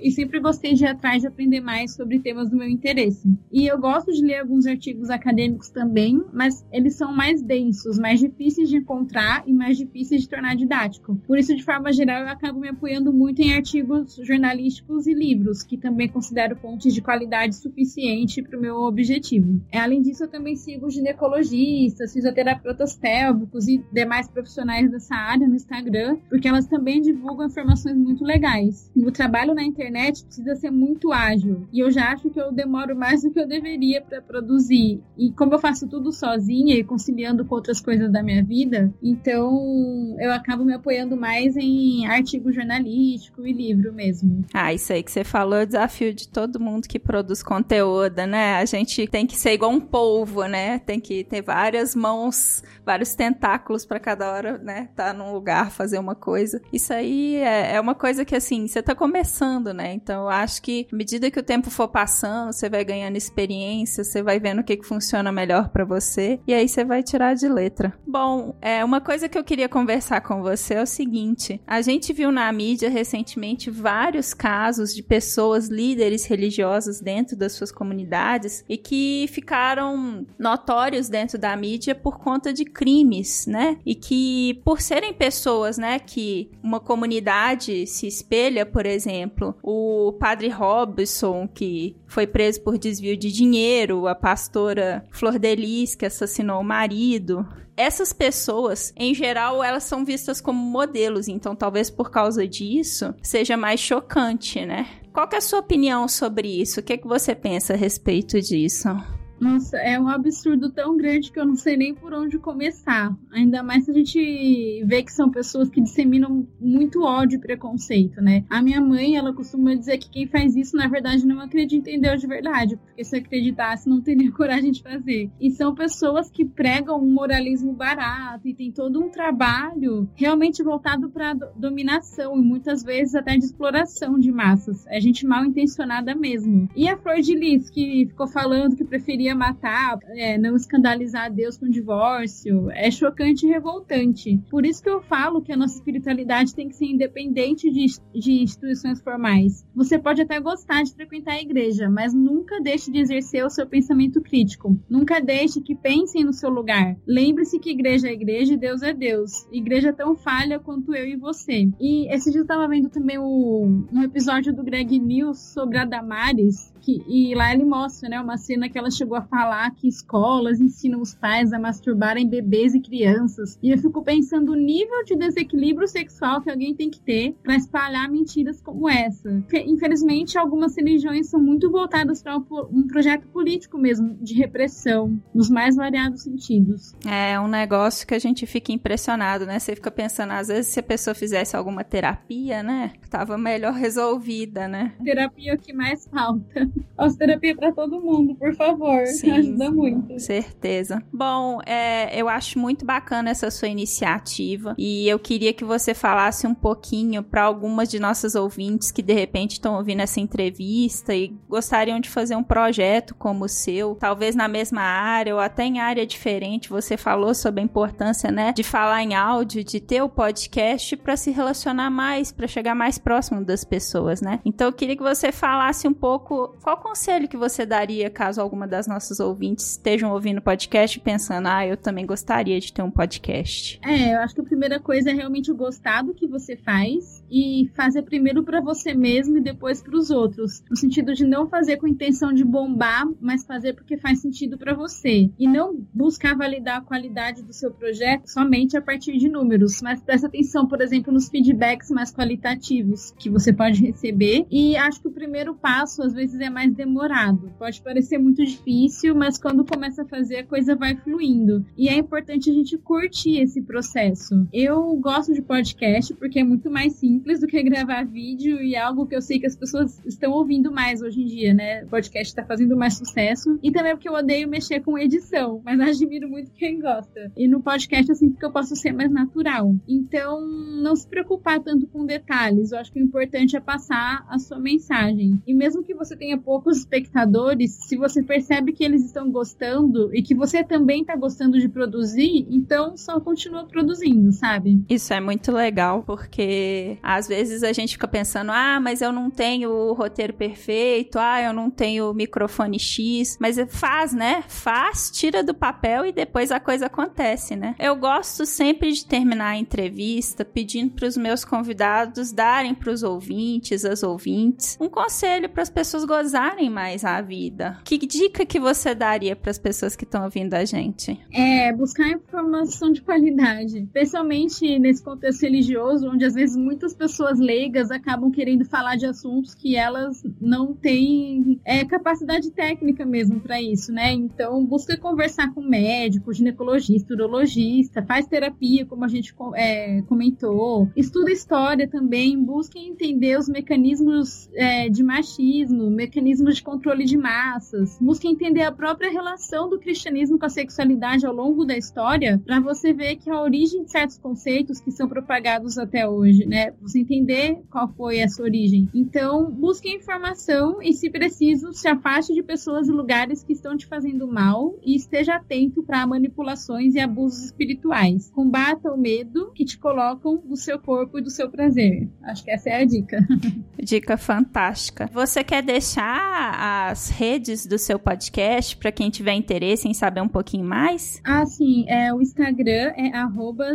e 0.00 0.10
sempre 0.10 0.40
gostei 0.40 0.74
de 0.74 0.84
ir 0.84 0.88
atrás 0.88 1.22
de 1.22 1.28
aprender 1.28 1.60
mais 1.60 1.94
sobre 1.94 2.18
temas 2.18 2.50
do 2.50 2.56
meu 2.56 2.68
interesse. 2.68 3.28
E 3.52 3.66
eu 3.66 3.78
gosto 3.78 4.12
de 4.12 4.22
ler 4.24 4.40
alguns 4.40 4.66
artigos 4.66 5.10
acadêmicos 5.10 5.68
também, 5.68 6.22
mas 6.32 6.66
eles 6.72 6.96
são 6.96 7.14
mais 7.14 7.42
densos, 7.42 7.98
mais 7.98 8.20
difíceis 8.20 8.68
de 8.68 8.80
encontrar 8.86 9.42
e 9.46 9.52
mais 9.52 9.76
difíceis 9.76 10.22
de 10.22 10.28
tornar 10.28 10.54
didático. 10.54 11.16
Por 11.26 11.36
isso, 11.36 11.54
de 11.54 11.64
forma 11.64 11.92
geral, 11.92 12.22
eu 12.22 12.28
acabo 12.28 12.60
me 12.60 12.68
apoiando 12.68 13.12
muito 13.12 13.42
em 13.42 13.52
artigos 13.52 14.16
jornalísticos 14.22 15.08
e 15.08 15.12
livros, 15.12 15.64
que 15.64 15.76
também 15.76 16.08
considero 16.08 16.54
fontes 16.56 16.94
de 16.94 17.02
qualidade 17.02 17.56
suficiente 17.56 18.42
para 18.42 18.56
o 18.56 18.62
meu 18.62 18.76
objetivo. 18.76 19.60
É, 19.72 19.80
além 19.80 20.00
disso, 20.00 20.24
eu 20.24 20.28
também 20.28 20.54
sigo 20.54 20.88
ginecologistas, 20.88 22.12
fisioterapeutas 22.12 22.96
pélvicos 22.96 23.66
e 23.66 23.84
demais 23.92 24.28
profissionais 24.28 24.88
dessa 24.90 25.16
área 25.16 25.48
no 25.48 25.56
Instagram, 25.56 26.18
porque 26.28 26.46
elas 26.46 26.66
também 26.66 27.02
divulgam 27.02 27.46
informações 27.46 27.96
muito 27.96 28.24
legais. 28.24 28.90
O 28.94 29.10
trabalho 29.10 29.54
na 29.54 29.64
internet 29.64 30.24
precisa 30.24 30.54
ser 30.54 30.70
muito 30.70 31.12
ágil, 31.12 31.66
e 31.72 31.80
eu 31.80 31.90
já 31.90 32.12
acho 32.12 32.30
que 32.30 32.40
eu 32.40 32.52
demoro 32.52 32.96
mais 32.96 33.22
do 33.22 33.30
que 33.30 33.40
eu 33.40 33.48
deveria 33.48 34.00
para 34.00 34.22
produzir. 34.22 35.00
E 35.18 35.32
como 35.32 35.54
eu 35.54 35.58
faço 35.58 35.88
tudo 35.88 36.12
sozinha 36.12 36.76
e 36.76 36.84
conciliando 36.84 37.44
com 37.44 37.54
outras 37.54 37.80
coisas 37.80 38.10
da 38.12 38.22
minha 38.22 38.44
vida, 38.44 38.75
então 39.02 40.16
eu 40.18 40.32
acabo 40.32 40.64
me 40.64 40.74
apoiando 40.74 41.16
mais 41.16 41.56
em 41.56 42.06
artigo 42.06 42.52
jornalístico 42.52 43.46
e 43.46 43.52
livro 43.52 43.92
mesmo. 43.92 44.44
Ah, 44.52 44.72
isso 44.72 44.92
aí 44.92 45.02
que 45.02 45.10
você 45.10 45.24
falou 45.24 45.58
é 45.58 45.62
o 45.62 45.66
desafio 45.66 46.12
de 46.14 46.28
todo 46.28 46.60
mundo 46.60 46.88
que 46.88 46.98
produz 46.98 47.42
conteúdo, 47.42 48.26
né? 48.26 48.56
A 48.56 48.64
gente 48.64 49.06
tem 49.06 49.26
que 49.26 49.36
ser 49.36 49.52
igual 49.52 49.70
um 49.70 49.80
polvo, 49.80 50.44
né? 50.46 50.78
Tem 50.80 51.00
que 51.00 51.24
ter 51.24 51.42
várias 51.42 51.94
mãos, 51.94 52.62
vários 52.84 53.14
tentáculos 53.14 53.84
para 53.84 54.00
cada 54.00 54.32
hora, 54.32 54.58
né? 54.58 54.88
Tá 54.94 55.12
num 55.12 55.32
lugar, 55.32 55.70
fazer 55.70 55.98
uma 55.98 56.14
coisa. 56.14 56.60
Isso 56.72 56.92
aí 56.92 57.36
é, 57.36 57.74
é 57.74 57.80
uma 57.80 57.94
coisa 57.94 58.24
que, 58.24 58.34
assim, 58.34 58.66
você 58.66 58.82
tá 58.82 58.94
começando, 58.94 59.72
né? 59.72 59.92
Então 59.92 60.24
eu 60.24 60.28
acho 60.28 60.62
que 60.62 60.86
à 60.92 60.96
medida 60.96 61.30
que 61.30 61.40
o 61.40 61.42
tempo 61.42 61.70
for 61.70 61.88
passando, 61.88 62.52
você 62.52 62.68
vai 62.68 62.84
ganhando 62.84 63.16
experiência, 63.16 64.04
você 64.04 64.22
vai 64.22 64.38
vendo 64.38 64.60
o 64.60 64.64
que, 64.64 64.76
que 64.76 64.86
funciona 64.86 65.32
melhor 65.32 65.68
para 65.68 65.84
você, 65.84 66.40
e 66.46 66.54
aí 66.54 66.68
você 66.68 66.84
vai 66.84 67.02
tirar 67.02 67.34
de 67.34 67.48
letra. 67.48 67.92
Bom, 68.06 68.54
é, 68.66 68.84
uma 68.84 69.00
coisa 69.00 69.28
que 69.28 69.38
eu 69.38 69.44
queria 69.44 69.68
conversar 69.68 70.20
com 70.22 70.42
você 70.42 70.74
é 70.74 70.82
o 70.82 70.86
seguinte: 70.86 71.60
a 71.64 71.80
gente 71.80 72.12
viu 72.12 72.32
na 72.32 72.50
mídia 72.50 72.90
recentemente 72.90 73.70
vários 73.70 74.34
casos 74.34 74.92
de 74.92 75.04
pessoas, 75.04 75.68
líderes 75.68 76.26
religiosos 76.26 77.00
dentro 77.00 77.36
das 77.36 77.52
suas 77.52 77.70
comunidades 77.70 78.64
e 78.68 78.76
que 78.76 79.26
ficaram 79.28 80.26
notórios 80.36 81.08
dentro 81.08 81.38
da 81.38 81.56
mídia 81.56 81.94
por 81.94 82.18
conta 82.18 82.52
de 82.52 82.64
crimes, 82.64 83.46
né? 83.46 83.78
E 83.86 83.94
que 83.94 84.60
por 84.64 84.80
serem 84.80 85.14
pessoas, 85.14 85.78
né, 85.78 86.00
que 86.00 86.50
uma 86.60 86.80
comunidade 86.80 87.86
se 87.86 88.08
espelha, 88.08 88.66
por 88.66 88.84
exemplo, 88.84 89.54
o 89.62 90.12
padre 90.18 90.48
Robson, 90.48 91.46
que 91.46 91.94
foi 92.08 92.26
preso 92.26 92.60
por 92.62 92.76
desvio 92.76 93.16
de 93.16 93.30
dinheiro, 93.30 94.08
a 94.08 94.14
pastora 94.16 95.04
Flor 95.12 95.38
Delis, 95.38 95.94
que 95.94 96.04
assassinou 96.04 96.60
o 96.60 96.64
marido, 96.64 97.46
essas 97.76 98.12
pessoas, 98.12 98.92
em 98.96 99.14
geral, 99.14 99.62
elas 99.62 99.84
são 99.84 100.04
vistas 100.04 100.40
como 100.40 100.58
modelos, 100.58 101.28
então 101.28 101.54
talvez 101.54 101.90
por 101.90 102.10
causa 102.10 102.46
disso 102.46 103.14
seja 103.22 103.56
mais 103.56 103.80
chocante, 103.80 104.64
né? 104.64 104.88
Qual 105.12 105.28
é 105.32 105.36
a 105.36 105.40
sua 105.40 105.60
opinião 105.60 106.08
sobre 106.08 106.48
isso? 106.60 106.80
O 106.80 106.82
que, 106.82 106.94
é 106.94 106.96
que 106.96 107.06
você 107.06 107.34
pensa 107.34 107.74
a 107.74 107.76
respeito 107.76 108.40
disso? 108.40 108.88
Nossa, 109.38 109.76
é 109.76 110.00
um 110.00 110.08
absurdo 110.08 110.70
tão 110.70 110.96
grande 110.96 111.30
que 111.30 111.38
eu 111.38 111.44
não 111.44 111.56
sei 111.56 111.76
nem 111.76 111.94
por 111.94 112.12
onde 112.14 112.38
começar. 112.38 113.14
Ainda 113.30 113.62
mais 113.62 113.84
se 113.84 113.90
a 113.90 113.94
gente 113.94 114.82
vê 114.84 115.02
que 115.02 115.12
são 115.12 115.30
pessoas 115.30 115.68
que 115.68 115.80
disseminam 115.80 116.46
muito 116.58 117.02
ódio 117.02 117.36
e 117.36 117.40
preconceito, 117.40 118.20
né? 118.20 118.44
A 118.48 118.62
minha 118.62 118.80
mãe, 118.80 119.16
ela 119.16 119.32
costuma 119.32 119.74
dizer 119.74 119.98
que 119.98 120.08
quem 120.08 120.26
faz 120.26 120.56
isso, 120.56 120.76
na 120.76 120.88
verdade, 120.88 121.26
não 121.26 121.40
acredita 121.40 121.90
em 121.90 122.00
Deus 122.00 122.20
de 122.20 122.26
verdade, 122.26 122.76
porque 122.76 123.04
se 123.04 123.16
acreditasse, 123.16 123.88
não 123.88 124.00
teria 124.00 124.32
coragem 124.32 124.72
de 124.72 124.82
fazer. 124.82 125.30
E 125.38 125.50
são 125.50 125.74
pessoas 125.74 126.30
que 126.30 126.44
pregam 126.44 126.98
um 126.98 127.12
moralismo 127.12 127.72
barato 127.72 128.48
e 128.48 128.54
tem 128.54 128.72
todo 128.72 129.02
um 129.02 129.10
trabalho 129.10 130.08
realmente 130.14 130.62
voltado 130.62 131.10
para 131.10 131.34
dominação 131.34 132.38
e 132.38 132.42
muitas 132.42 132.82
vezes 132.82 133.14
até 133.14 133.36
de 133.36 133.44
exploração 133.44 134.18
de 134.18 134.32
massas. 134.32 134.86
É 134.86 134.98
gente 134.98 135.26
mal 135.26 135.44
intencionada 135.44 136.14
mesmo. 136.14 136.68
E 136.74 136.88
a 136.88 136.96
Freud 136.96 137.34
Lis, 137.34 137.68
que 137.68 138.06
ficou 138.06 138.26
falando 138.26 138.76
que 138.76 138.84
preferia 138.84 139.25
matar, 139.34 139.98
é, 140.08 140.38
não 140.38 140.56
escandalizar 140.56 141.32
Deus 141.32 141.56
com 141.56 141.68
divórcio, 141.68 142.70
é 142.70 142.90
chocante 142.90 143.46
e 143.46 143.50
revoltante. 143.50 144.40
Por 144.50 144.64
isso 144.64 144.82
que 144.82 144.88
eu 144.88 145.02
falo 145.02 145.42
que 145.42 145.52
a 145.52 145.56
nossa 145.56 145.74
espiritualidade 145.74 146.54
tem 146.54 146.68
que 146.68 146.76
ser 146.76 146.86
independente 146.86 147.70
de, 147.70 147.86
de 148.14 148.42
instituições 148.42 149.00
formais. 149.00 149.66
Você 149.74 149.98
pode 149.98 150.22
até 150.22 150.38
gostar 150.40 150.82
de 150.82 150.92
frequentar 150.92 151.32
a 151.32 151.40
igreja, 151.40 151.88
mas 151.88 152.14
nunca 152.14 152.60
deixe 152.60 152.90
de 152.90 152.98
exercer 152.98 153.44
o 153.44 153.50
seu 153.50 153.66
pensamento 153.66 154.20
crítico. 154.20 154.78
Nunca 154.88 155.20
deixe 155.20 155.60
que 155.60 155.74
pensem 155.74 156.24
no 156.24 156.32
seu 156.32 156.50
lugar. 156.50 156.96
Lembre-se 157.06 157.58
que 157.58 157.70
igreja 157.70 158.08
é 158.08 158.12
igreja 158.12 158.54
e 158.54 158.56
Deus 158.56 158.82
é 158.82 158.92
Deus. 158.92 159.46
Igreja 159.52 159.92
tão 159.92 160.16
falha 160.16 160.58
quanto 160.58 160.94
eu 160.94 161.06
e 161.06 161.16
você. 161.16 161.68
E 161.80 162.12
esse 162.12 162.30
dia 162.30 162.40
eu 162.40 162.44
estava 162.44 162.68
vendo 162.68 162.88
também 162.88 163.18
o, 163.18 163.86
um 163.92 164.02
episódio 164.02 164.54
do 164.54 164.62
Greg 164.62 164.98
News 164.98 165.38
sobre 165.38 165.78
a 165.78 165.84
Damares, 165.84 166.72
que, 166.80 167.02
e 167.06 167.34
lá 167.34 167.52
ele 167.52 167.64
mostra, 167.64 168.08
né, 168.08 168.20
uma 168.20 168.36
cena 168.36 168.68
que 168.68 168.78
ela 168.78 168.90
chegou 168.90 169.15
a 169.16 169.22
falar 169.22 169.70
que 169.72 169.88
escolas 169.88 170.60
ensinam 170.60 171.00
os 171.00 171.14
pais 171.14 171.52
a 171.52 171.58
masturbarem 171.58 172.28
bebês 172.28 172.74
e 172.74 172.80
crianças. 172.80 173.58
E 173.62 173.70
eu 173.70 173.78
fico 173.78 174.02
pensando 174.02 174.52
o 174.52 174.56
nível 174.56 175.04
de 175.04 175.16
desequilíbrio 175.16 175.88
sexual 175.88 176.40
que 176.40 176.50
alguém 176.50 176.74
tem 176.74 176.90
que 176.90 177.00
ter 177.00 177.34
para 177.42 177.56
espalhar 177.56 178.10
mentiras 178.10 178.60
como 178.60 178.88
essa. 178.88 179.30
Porque, 179.42 179.58
infelizmente, 179.60 180.38
algumas 180.38 180.76
religiões 180.76 181.28
são 181.28 181.40
muito 181.40 181.70
voltadas 181.70 182.22
para 182.22 182.36
um 182.36 182.86
projeto 182.86 183.26
político 183.28 183.78
mesmo, 183.78 184.16
de 184.20 184.34
repressão, 184.34 185.20
nos 185.34 185.48
mais 185.48 185.76
variados 185.76 186.22
sentidos. 186.22 186.94
É 187.06 187.38
um 187.40 187.48
negócio 187.48 188.06
que 188.06 188.14
a 188.14 188.18
gente 188.18 188.46
fica 188.46 188.72
impressionado, 188.72 189.46
né? 189.46 189.58
Você 189.58 189.74
fica 189.74 189.90
pensando, 189.90 190.32
às 190.32 190.48
vezes, 190.48 190.66
se 190.68 190.80
a 190.80 190.82
pessoa 190.82 191.14
fizesse 191.14 191.56
alguma 191.56 191.84
terapia, 191.84 192.62
né? 192.62 192.92
Tava 193.10 193.38
melhor 193.38 193.72
resolvida, 193.72 194.68
né? 194.68 194.94
Terapia 195.02 195.52
é 195.52 195.54
o 195.54 195.58
que 195.58 195.72
mais 195.72 196.06
falta. 196.06 196.70
Faço 196.96 197.18
terapia 197.18 197.54
para 197.54 197.72
todo 197.72 198.00
mundo, 198.00 198.34
por 198.34 198.54
favor. 198.54 199.05
Sim, 199.06 199.30
Ajuda 199.36 199.70
muito. 199.70 200.18
Certeza. 200.18 201.02
Bom, 201.12 201.60
é, 201.66 202.20
eu 202.20 202.28
acho 202.28 202.58
muito 202.58 202.84
bacana 202.84 203.30
essa 203.30 203.50
sua 203.50 203.68
iniciativa 203.68 204.74
e 204.78 205.08
eu 205.08 205.18
queria 205.18 205.52
que 205.52 205.64
você 205.64 205.94
falasse 205.94 206.46
um 206.46 206.54
pouquinho 206.54 207.22
para 207.22 207.42
algumas 207.42 207.88
de 207.88 207.98
nossas 207.98 208.34
ouvintes 208.34 208.90
que 208.90 209.02
de 209.02 209.12
repente 209.12 209.52
estão 209.52 209.76
ouvindo 209.76 210.00
essa 210.00 210.20
entrevista 210.20 211.14
e 211.14 211.34
gostariam 211.48 212.00
de 212.00 212.08
fazer 212.08 212.36
um 212.36 212.42
projeto 212.42 213.14
como 213.14 213.44
o 213.44 213.48
seu, 213.48 213.94
talvez 213.94 214.34
na 214.34 214.48
mesma 214.48 214.82
área 214.82 215.34
ou 215.34 215.40
até 215.40 215.64
em 215.64 215.80
área 215.80 216.06
diferente. 216.06 216.68
Você 216.68 216.96
falou 216.96 217.34
sobre 217.34 217.60
a 217.60 217.64
importância, 217.64 218.30
né, 218.30 218.52
de 218.52 218.62
falar 218.62 219.02
em 219.02 219.14
áudio, 219.14 219.64
de 219.64 219.80
ter 219.80 220.02
o 220.02 220.08
podcast 220.08 220.96
para 220.96 221.16
se 221.16 221.30
relacionar 221.30 221.90
mais, 221.90 222.32
para 222.32 222.46
chegar 222.46 222.74
mais 222.74 222.98
próximo 222.98 223.44
das 223.44 223.64
pessoas, 223.64 224.20
né? 224.20 224.40
Então 224.44 224.66
eu 224.66 224.72
queria 224.72 224.96
que 224.96 225.02
você 225.02 225.32
falasse 225.32 225.86
um 225.86 225.94
pouco 225.94 226.56
qual 226.62 226.76
conselho 226.78 227.28
que 227.28 227.36
você 227.36 227.64
daria 227.64 228.10
caso 228.10 228.40
alguma 228.40 228.66
das 228.66 228.86
nossas 228.86 228.95
ouvintes 229.20 229.72
estejam 229.72 230.12
ouvindo 230.12 230.38
o 230.38 230.42
podcast 230.42 230.98
pensando, 231.00 231.48
ah, 231.48 231.66
eu 231.66 231.76
também 231.76 232.06
gostaria 232.06 232.58
de 232.60 232.72
ter 232.72 232.82
um 232.82 232.90
podcast? 232.90 233.80
É, 233.82 234.14
eu 234.14 234.20
acho 234.20 234.34
que 234.34 234.40
a 234.40 234.44
primeira 234.44 234.80
coisa 234.80 235.10
é 235.10 235.12
realmente 235.12 235.50
o 235.50 235.56
gostar 235.56 236.02
do 236.02 236.14
que 236.14 236.26
você 236.26 236.56
faz 236.56 237.24
e 237.30 237.70
fazer 237.74 238.02
primeiro 238.02 238.42
para 238.42 238.60
você 238.60 238.94
mesmo 238.94 239.38
e 239.38 239.42
depois 239.42 239.82
para 239.82 239.96
os 239.96 240.10
outros. 240.10 240.62
No 240.70 240.76
sentido 240.76 241.14
de 241.14 241.26
não 241.26 241.48
fazer 241.48 241.76
com 241.76 241.86
intenção 241.86 242.32
de 242.32 242.44
bombar, 242.44 243.06
mas 243.20 243.44
fazer 243.44 243.74
porque 243.74 243.96
faz 243.96 244.20
sentido 244.20 244.56
para 244.56 244.74
você. 244.74 245.30
E 245.38 245.48
não 245.48 245.84
buscar 245.92 246.36
validar 246.36 246.78
a 246.78 246.84
qualidade 246.84 247.42
do 247.42 247.52
seu 247.52 247.70
projeto 247.70 248.26
somente 248.26 248.76
a 248.76 248.82
partir 248.82 249.16
de 249.18 249.28
números, 249.28 249.80
mas 249.82 250.00
presta 250.00 250.26
atenção, 250.26 250.66
por 250.66 250.80
exemplo, 250.80 251.12
nos 251.12 251.28
feedbacks 251.28 251.90
mais 251.90 252.12
qualitativos 252.12 253.12
que 253.18 253.28
você 253.30 253.52
pode 253.52 253.82
receber. 253.82 254.46
E 254.50 254.76
acho 254.76 255.00
que 255.00 255.08
o 255.08 255.12
primeiro 255.12 255.54
passo 255.54 256.02
às 256.02 256.12
vezes 256.12 256.40
é 256.40 256.50
mais 256.50 256.72
demorado. 256.74 257.52
Pode 257.58 257.80
parecer 257.82 258.18
muito 258.18 258.44
difícil, 258.44 259.14
mas 259.14 259.38
quando 259.38 259.64
começa 259.64 260.02
a 260.02 260.06
fazer 260.06 260.38
a 260.38 260.46
coisa 260.46 260.74
vai 260.74 260.96
fluindo. 260.96 261.64
E 261.76 261.88
é 261.88 261.96
importante 261.96 262.50
a 262.50 262.52
gente 262.52 262.76
curtir 262.78 263.38
esse 263.38 263.62
processo. 263.62 264.46
Eu 264.52 264.94
gosto 264.96 265.32
de 265.32 265.42
podcast 265.42 266.14
porque 266.14 266.40
é 266.40 266.44
muito 266.44 266.70
mais 266.70 266.94
simples 266.94 267.15
do 267.40 267.46
que 267.46 267.62
gravar 267.62 268.04
vídeo 268.04 268.62
e 268.62 268.74
é 268.74 268.80
algo 268.80 269.06
que 269.06 269.14
eu 269.14 269.22
sei 269.22 269.38
que 269.38 269.46
as 269.46 269.56
pessoas 269.56 270.00
estão 270.06 270.32
ouvindo 270.32 270.72
mais 270.72 271.02
hoje 271.02 271.22
em 271.22 271.26
dia, 271.26 271.54
né? 271.54 271.84
O 271.84 271.88
podcast 271.88 272.28
está 272.28 272.44
fazendo 272.44 272.76
mais 272.76 272.94
sucesso. 272.94 273.58
E 273.62 273.70
também 273.70 273.94
porque 273.94 274.08
eu 274.08 274.14
odeio 274.14 274.48
mexer 274.48 274.80
com 274.80 274.98
edição, 274.98 275.60
mas 275.64 275.80
admiro 275.80 276.28
muito 276.28 276.50
quem 276.52 276.80
gosta. 276.80 277.32
E 277.36 277.48
no 277.48 277.62
podcast 277.62 278.08
eu 278.08 278.16
sinto 278.16 278.38
que 278.38 278.44
eu 278.44 278.50
posso 278.50 278.74
ser 278.76 278.92
mais 278.92 279.10
natural. 279.10 279.74
Então, 279.88 280.46
não 280.46 280.94
se 280.94 281.06
preocupar 281.06 281.60
tanto 281.60 281.86
com 281.86 282.04
detalhes. 282.04 282.72
Eu 282.72 282.78
acho 282.78 282.92
que 282.92 283.00
o 283.00 283.04
importante 283.04 283.56
é 283.56 283.60
passar 283.60 284.26
a 284.28 284.38
sua 284.38 284.58
mensagem. 284.58 285.40
E 285.46 285.54
mesmo 285.54 285.82
que 285.82 285.94
você 285.94 286.16
tenha 286.16 286.38
poucos 286.38 286.78
espectadores, 286.78 287.72
se 287.86 287.96
você 287.96 288.22
percebe 288.22 288.72
que 288.72 288.84
eles 288.84 289.04
estão 289.04 289.30
gostando 289.30 290.14
e 290.14 290.22
que 290.22 290.34
você 290.34 290.62
também 290.62 291.00
está 291.00 291.16
gostando 291.16 291.58
de 291.58 291.68
produzir, 291.68 292.46
então 292.50 292.96
só 292.96 293.20
continua 293.20 293.64
produzindo, 293.66 294.32
sabe? 294.32 294.82
Isso 294.88 295.12
é 295.12 295.20
muito 295.20 295.52
legal, 295.52 296.02
porque 296.02 296.98
às 297.06 297.28
vezes 297.28 297.62
a 297.62 297.72
gente 297.72 297.92
fica 297.92 298.08
pensando, 298.08 298.50
ah, 298.50 298.80
mas 298.80 299.00
eu 299.00 299.12
não 299.12 299.30
tenho 299.30 299.70
o 299.70 299.92
roteiro 299.92 300.34
perfeito, 300.34 301.20
ah, 301.20 301.40
eu 301.40 301.52
não 301.52 301.70
tenho 301.70 302.10
o 302.10 302.14
microfone 302.14 302.80
X, 302.80 303.38
mas 303.40 303.56
faz, 303.68 304.12
né? 304.12 304.42
Faz, 304.48 305.08
tira 305.08 305.40
do 305.44 305.54
papel 305.54 306.04
e 306.04 306.12
depois 306.12 306.50
a 306.50 306.58
coisa 306.58 306.86
acontece, 306.86 307.54
né? 307.54 307.76
Eu 307.78 307.94
gosto 307.94 308.44
sempre 308.44 308.90
de 308.90 309.06
terminar 309.06 309.50
a 309.50 309.56
entrevista 309.56 310.44
pedindo 310.44 310.94
para 310.94 311.06
os 311.06 311.16
meus 311.16 311.44
convidados 311.44 312.32
darem 312.32 312.74
para 312.74 312.90
os 312.90 313.04
ouvintes, 313.04 313.84
as 313.84 314.02
ouvintes, 314.02 314.76
um 314.80 314.88
conselho 314.88 315.48
para 315.48 315.62
as 315.62 315.70
pessoas 315.70 316.04
gozarem 316.04 316.68
mais 316.68 317.04
a 317.04 317.20
vida. 317.20 317.78
Que 317.84 317.98
dica 317.98 318.44
que 318.44 318.58
você 318.58 318.96
daria 318.96 319.36
para 319.36 319.52
as 319.52 319.58
pessoas 319.58 319.94
que 319.94 320.02
estão 320.02 320.24
ouvindo 320.24 320.54
a 320.54 320.64
gente? 320.64 321.20
É 321.32 321.72
buscar 321.72 322.08
informação 322.08 322.90
de 322.90 323.00
qualidade, 323.00 323.78
especialmente 323.78 324.76
nesse 324.80 325.04
contexto 325.04 325.42
religioso, 325.42 326.08
onde 326.08 326.24
às 326.24 326.34
vezes 326.34 326.56
muitas 326.56 326.95
pessoas 326.96 327.38
leigas 327.38 327.90
acabam 327.90 328.30
querendo 328.30 328.64
falar 328.64 328.96
de 328.96 329.06
assuntos 329.06 329.54
que 329.54 329.76
elas 329.76 330.22
não 330.40 330.74
têm 330.74 331.60
é, 331.64 331.84
capacidade 331.84 332.50
técnica 332.50 333.04
mesmo 333.04 333.40
para 333.40 333.60
isso, 333.60 333.92
né? 333.92 334.12
Então 334.12 334.64
busca 334.64 334.96
conversar 334.96 335.52
com 335.54 335.60
médico, 335.60 336.32
ginecologista, 336.32 337.14
urologista, 337.14 338.02
faz 338.02 338.26
terapia, 338.26 338.84
como 338.86 339.04
a 339.04 339.08
gente 339.08 339.34
é, 339.54 340.02
comentou, 340.02 340.90
estuda 340.96 341.30
história 341.30 341.88
também, 341.88 342.42
busca 342.42 342.78
entender 342.78 343.38
os 343.38 343.48
mecanismos 343.48 344.48
é, 344.54 344.88
de 344.88 345.02
machismo, 345.02 345.90
mecanismos 345.90 346.56
de 346.56 346.62
controle 346.62 347.04
de 347.04 347.16
massas, 347.16 347.98
busca 348.00 348.26
entender 348.26 348.62
a 348.62 348.72
própria 348.72 349.10
relação 349.10 349.68
do 349.68 349.78
cristianismo 349.78 350.38
com 350.38 350.46
a 350.46 350.50
sexualidade 350.50 351.26
ao 351.26 351.34
longo 351.34 351.64
da 351.64 351.76
história, 351.76 352.40
para 352.44 352.60
você 352.60 352.92
ver 352.92 353.16
que 353.16 353.30
a 353.30 353.40
origem 353.40 353.84
de 353.84 353.90
certos 353.90 354.18
conceitos 354.18 354.80
que 354.80 354.90
são 354.90 355.08
propagados 355.08 355.78
até 355.78 356.08
hoje, 356.08 356.46
né? 356.46 356.72
Você 356.86 357.00
entender 357.00 357.58
qual 357.70 357.88
foi 357.88 358.18
essa 358.18 358.42
origem. 358.42 358.88
Então, 358.94 359.50
busque 359.50 359.88
informação 359.88 360.80
e, 360.82 360.92
se 360.92 361.10
preciso, 361.10 361.72
se 361.72 361.88
afaste 361.88 362.32
de 362.32 362.42
pessoas 362.42 362.88
e 362.88 362.92
lugares 362.92 363.42
que 363.42 363.52
estão 363.52 363.76
te 363.76 363.86
fazendo 363.86 364.26
mal 364.26 364.78
e 364.84 364.94
esteja 364.94 365.36
atento 365.36 365.82
para 365.82 366.06
manipulações 366.06 366.94
e 366.94 367.00
abusos 367.00 367.44
espirituais. 367.44 368.30
Combata 368.30 368.92
o 368.92 368.96
medo 368.96 369.50
que 369.54 369.64
te 369.64 369.78
colocam 369.78 370.38
do 370.38 370.56
seu 370.56 370.78
corpo 370.78 371.18
e 371.18 371.22
do 371.22 371.30
seu 371.30 371.50
prazer. 371.50 372.08
Acho 372.22 372.44
que 372.44 372.50
essa 372.50 372.70
é 372.70 372.82
a 372.82 372.84
dica. 372.84 373.26
Dica 373.82 374.16
fantástica. 374.16 375.08
Você 375.12 375.44
quer 375.44 375.62
deixar 375.62 376.90
as 376.90 377.08
redes 377.08 377.66
do 377.66 377.78
seu 377.78 377.98
podcast 377.98 378.76
para 378.76 378.90
quem 378.90 379.10
tiver 379.10 379.34
interesse 379.34 379.86
em 379.86 379.94
saber 379.94 380.20
um 380.20 380.28
pouquinho 380.28 380.64
mais? 380.64 381.20
Ah, 381.24 381.46
sim. 381.46 381.84
É, 381.86 382.12
o 382.12 382.20
Instagram 382.20 382.92
é 382.96 383.10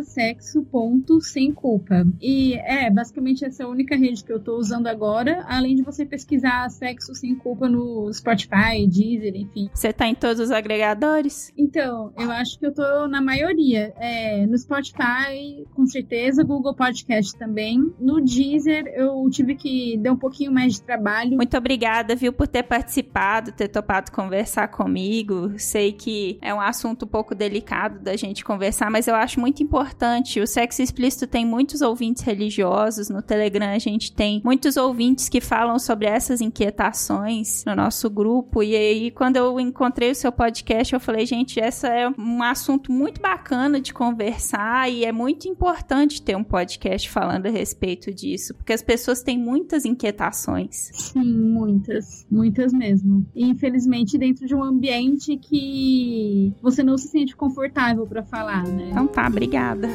sexo.semculpa. 0.03 2.05
E 2.21 2.55
é, 2.55 2.89
basicamente 3.01 3.43
essa 3.43 3.63
é 3.63 3.65
a 3.65 3.69
única 3.69 3.95
rede 3.95 4.23
que 4.23 4.31
eu 4.31 4.39
tô 4.39 4.57
usando 4.57 4.85
agora, 4.85 5.43
além 5.47 5.75
de 5.75 5.81
você 5.81 6.05
pesquisar 6.05 6.69
sexo 6.69 7.15
sem 7.15 7.33
culpa 7.33 7.67
no 7.67 8.13
Spotify, 8.13 8.85
Deezer, 8.87 9.35
enfim. 9.35 9.69
Você 9.73 9.91
tá 9.91 10.05
em 10.07 10.13
todos 10.13 10.39
os 10.39 10.51
agregadores? 10.51 11.51
Então, 11.57 12.13
eu 12.15 12.29
acho 12.31 12.59
que 12.59 12.65
eu 12.65 12.71
tô 12.71 13.07
na 13.07 13.19
maioria. 13.19 13.91
É, 13.97 14.45
no 14.45 14.55
Spotify, 14.55 15.65
com 15.73 15.87
certeza, 15.87 16.43
Google 16.43 16.75
Podcast 16.75 17.35
também. 17.39 17.91
No 17.99 18.21
Deezer, 18.21 18.85
eu 18.95 19.27
tive 19.31 19.55
que 19.55 19.97
dar 19.97 20.11
um 20.11 20.17
pouquinho 20.17 20.51
mais 20.51 20.73
de 20.73 20.83
trabalho. 20.83 21.37
Muito 21.37 21.57
obrigada, 21.57 22.15
viu, 22.15 22.31
por 22.31 22.47
ter 22.47 22.63
participado, 22.63 23.51
ter 23.51 23.67
topado 23.67 24.11
conversar 24.11 24.67
comigo. 24.67 25.53
Sei 25.57 25.91
que 25.91 26.37
é 26.39 26.53
um 26.53 26.61
assunto 26.61 27.05
um 27.05 27.07
pouco 27.07 27.33
delicado 27.33 27.99
da 27.99 28.15
gente 28.15 28.45
conversar, 28.45 28.91
mas 28.91 29.07
eu 29.07 29.15
acho 29.15 29.39
muito 29.39 29.63
importante. 29.63 30.39
O 30.39 30.45
sexo 30.45 30.83
explícito 30.83 31.25
tem 31.25 31.43
muitos 31.43 31.81
ouvintes 31.81 32.21
religiosos. 32.21 32.90
No 33.09 33.21
Telegram, 33.21 33.67
a 33.67 33.79
gente 33.79 34.11
tem 34.11 34.41
muitos 34.43 34.77
ouvintes 34.77 35.29
que 35.29 35.41
falam 35.41 35.77
sobre 35.79 36.07
essas 36.07 36.41
inquietações 36.41 37.63
no 37.65 37.75
nosso 37.75 38.09
grupo. 38.09 38.63
E 38.63 38.75
aí, 38.75 39.11
quando 39.11 39.37
eu 39.37 39.59
encontrei 39.59 40.11
o 40.11 40.15
seu 40.15 40.31
podcast, 40.31 40.93
eu 40.93 40.99
falei, 40.99 41.25
gente, 41.25 41.59
essa 41.59 41.87
é 41.87 42.09
um 42.09 42.43
assunto 42.43 42.91
muito 42.91 43.21
bacana 43.21 43.79
de 43.79 43.93
conversar 43.93 44.91
e 44.91 45.05
é 45.05 45.11
muito 45.11 45.47
importante 45.47 46.21
ter 46.21 46.35
um 46.35 46.43
podcast 46.43 47.09
falando 47.09 47.47
a 47.47 47.49
respeito 47.49 48.13
disso, 48.13 48.53
porque 48.55 48.73
as 48.73 48.81
pessoas 48.81 49.21
têm 49.21 49.37
muitas 49.37 49.85
inquietações. 49.85 50.91
Sim, 50.93 51.23
muitas, 51.23 52.25
muitas 52.29 52.73
mesmo. 52.73 53.25
E 53.35 53.45
infelizmente 53.45 54.17
dentro 54.17 54.47
de 54.47 54.55
um 54.55 54.63
ambiente 54.63 55.37
que 55.37 56.53
você 56.61 56.83
não 56.83 56.97
se 56.97 57.07
sente 57.07 57.35
confortável 57.35 58.05
para 58.05 58.23
falar, 58.23 58.67
né? 58.67 58.89
Então 58.91 59.07
tá, 59.07 59.27
obrigada. 59.27 59.89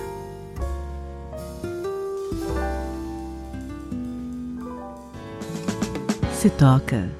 Se 6.46 6.50
toca. 6.50 7.11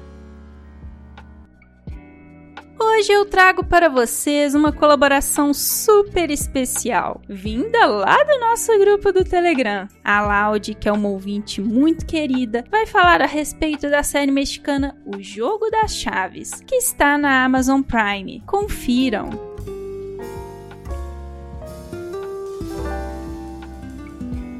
Hoje 2.79 3.11
eu 3.11 3.25
trago 3.25 3.61
para 3.61 3.89
vocês 3.89 4.55
uma 4.55 4.71
colaboração 4.71 5.53
super 5.53 6.31
especial, 6.31 7.21
vinda 7.27 7.85
lá 7.87 8.23
do 8.23 8.39
nosso 8.39 8.71
grupo 8.79 9.11
do 9.11 9.25
Telegram. 9.25 9.85
A 10.01 10.21
Laude, 10.21 10.73
que 10.73 10.87
é 10.87 10.93
uma 10.93 11.09
ouvinte 11.09 11.59
muito 11.61 12.05
querida, 12.05 12.63
vai 12.71 12.85
falar 12.85 13.21
a 13.21 13.25
respeito 13.25 13.89
da 13.89 14.01
série 14.01 14.31
mexicana 14.31 14.95
O 15.05 15.21
Jogo 15.21 15.69
das 15.69 15.93
Chaves, 15.93 16.61
que 16.65 16.75
está 16.75 17.17
na 17.17 17.43
Amazon 17.43 17.81
Prime. 17.81 18.41
Confiram! 18.45 19.56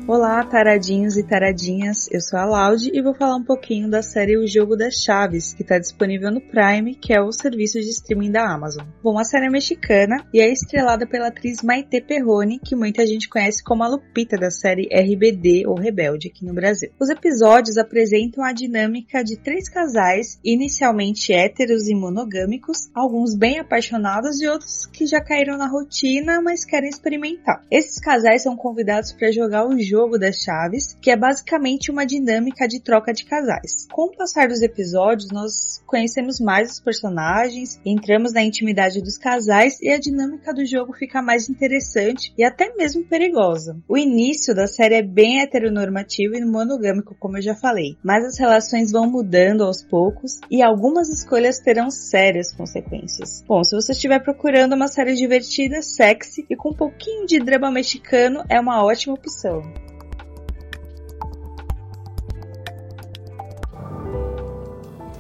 Olá, 0.07 0.41
taradinhos 0.45 1.17
e 1.17 1.23
taradinhas. 1.23 2.07
Eu 2.09 2.21
sou 2.21 2.39
a 2.39 2.45
Laude 2.45 2.89
e 2.93 3.01
vou 3.01 3.13
falar 3.13 3.35
um 3.35 3.43
pouquinho 3.43 3.89
da 3.89 4.01
série 4.01 4.37
O 4.37 4.47
Jogo 4.47 4.77
das 4.77 5.03
Chaves, 5.03 5.53
que 5.53 5.63
está 5.63 5.77
disponível 5.77 6.31
no 6.31 6.39
Prime, 6.39 6.95
que 6.95 7.13
é 7.13 7.21
o 7.21 7.29
serviço 7.33 7.77
de 7.81 7.89
streaming 7.89 8.31
da 8.31 8.49
Amazon. 8.49 8.87
Bom, 9.03 9.19
a 9.19 9.25
série 9.25 9.47
é 9.47 9.49
mexicana 9.49 10.25
e 10.33 10.39
é 10.39 10.49
estrelada 10.49 11.05
pela 11.05 11.27
atriz 11.27 11.61
Maite 11.61 11.99
Perrone, 11.99 12.57
que 12.57 12.73
muita 12.73 13.05
gente 13.05 13.27
conhece 13.27 13.61
como 13.61 13.83
a 13.83 13.89
Lupita 13.89 14.37
da 14.37 14.49
série 14.49 14.87
RBD 14.89 15.67
ou 15.67 15.75
Rebelde 15.75 16.29
aqui 16.29 16.45
no 16.45 16.53
Brasil. 16.53 16.89
Os 16.97 17.09
episódios 17.09 17.77
apresentam 17.77 18.45
a 18.45 18.53
dinâmica 18.53 19.21
de 19.21 19.35
três 19.35 19.67
casais, 19.67 20.39
inicialmente 20.41 21.33
héteros 21.33 21.89
e 21.89 21.93
monogâmicos, 21.93 22.89
alguns 22.95 23.35
bem 23.35 23.59
apaixonados 23.59 24.39
e 24.41 24.47
outros 24.47 24.85
que 24.85 25.05
já 25.05 25.19
caíram 25.19 25.57
na 25.57 25.67
rotina, 25.67 26.41
mas 26.41 26.63
querem 26.63 26.89
experimentar. 26.89 27.61
Esses 27.69 27.99
casais 27.99 28.43
são 28.43 28.55
convidados 28.55 29.11
para 29.11 29.33
jogar 29.33 29.67
o 29.67 29.77
jogo 29.77 29.96
jogo 29.97 30.19
das 30.19 30.37
chaves, 30.43 30.95
que 31.01 31.09
é 31.09 31.17
basicamente 31.17 31.89
uma 31.89 32.05
dinâmica 32.05 32.67
de 32.67 32.79
troca 32.79 33.11
de 33.11 33.25
casais. 33.25 33.87
Com 33.91 34.03
o 34.03 34.15
passar 34.15 34.47
dos 34.47 34.61
episódios, 34.61 35.31
nós 35.31 35.81
conhecemos 35.87 36.39
mais 36.39 36.73
os 36.73 36.79
personagens, 36.79 37.79
entramos 37.83 38.31
na 38.31 38.43
intimidade 38.43 39.01
dos 39.01 39.17
casais 39.17 39.81
e 39.81 39.89
a 39.89 39.97
dinâmica 39.97 40.53
do 40.53 40.63
jogo 40.65 40.93
fica 40.93 41.19
mais 41.19 41.49
interessante 41.49 42.31
e 42.37 42.43
até 42.43 42.75
mesmo 42.75 43.03
perigosa. 43.05 43.75
O 43.87 43.97
início 43.97 44.53
da 44.53 44.67
série 44.67 44.95
é 44.95 45.01
bem 45.01 45.41
heteronormativo 45.41 46.35
e 46.35 46.45
monogâmico, 46.45 47.15
como 47.19 47.37
eu 47.37 47.41
já 47.41 47.55
falei, 47.55 47.97
mas 48.03 48.23
as 48.23 48.37
relações 48.37 48.91
vão 48.91 49.09
mudando 49.09 49.63
aos 49.63 49.83
poucos 49.83 50.39
e 50.51 50.61
algumas 50.61 51.09
escolhas 51.09 51.59
terão 51.59 51.89
sérias 51.89 52.53
consequências. 52.53 53.43
Bom, 53.47 53.63
se 53.63 53.75
você 53.75 53.93
estiver 53.93 54.19
procurando 54.19 54.73
uma 54.73 54.87
série 54.87 55.15
divertida, 55.15 55.81
sexy 55.81 56.45
e 56.47 56.55
com 56.55 56.69
um 56.69 56.77
pouquinho 56.77 57.25
de 57.25 57.39
drama 57.39 57.71
mexicano, 57.71 58.43
é 58.47 58.59
uma 58.59 58.83
ótima 58.83 59.15
opção. 59.15 59.86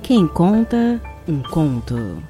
Quem 0.07 0.25
conta 0.25 1.01
um 1.27 1.43
conto. 1.43 2.23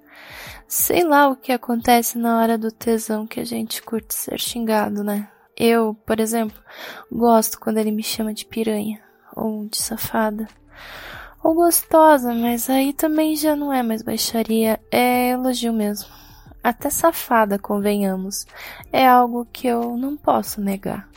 Sei 0.68 1.04
lá 1.04 1.28
o 1.28 1.36
que 1.36 1.52
acontece 1.52 2.20
na 2.20 2.40
hora 2.40 2.56
do 2.56 2.72
tesão 2.72 3.26
que 3.26 3.40
a 3.40 3.46
gente 3.46 3.82
curte 3.82 4.14
ser 4.14 4.40
xingado, 4.40 5.04
né? 5.04 5.28
Eu, 5.58 5.96
por 6.06 6.20
exemplo, 6.20 6.60
gosto 7.12 7.60
quando 7.60 7.80
ele 7.80 7.92
me 7.92 8.04
chama 8.04 8.34
de 8.34 8.46
piranha 8.46 9.02
ou 9.36 9.68
de 9.68 9.78
safada 9.78 10.48
ou 11.44 11.54
gostosa, 11.54 12.34
mas 12.34 12.70
aí 12.70 12.94
também 12.94 13.36
já 13.36 13.56
não 13.56 13.72
é 13.72 13.84
mais 13.84 14.02
baixaria, 14.02 14.80
é 14.90 15.32
elogio 15.32 15.74
mesmo. 15.74 16.08
Até 16.64 16.90
safada, 16.90 17.60
convenhamos, 17.60 18.46
é 18.92 19.06
algo 19.06 19.46
que 19.52 19.68
eu 19.68 19.98
não 19.98 20.16
posso 20.16 20.62
negar. 20.62 21.10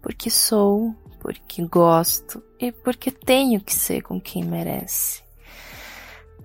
Porque 0.00 0.30
sou, 0.30 0.94
porque 1.20 1.62
gosto 1.66 2.42
e 2.58 2.72
porque 2.72 3.10
tenho 3.10 3.60
que 3.60 3.74
ser 3.74 4.00
com 4.00 4.18
quem 4.18 4.42
merece. 4.42 5.22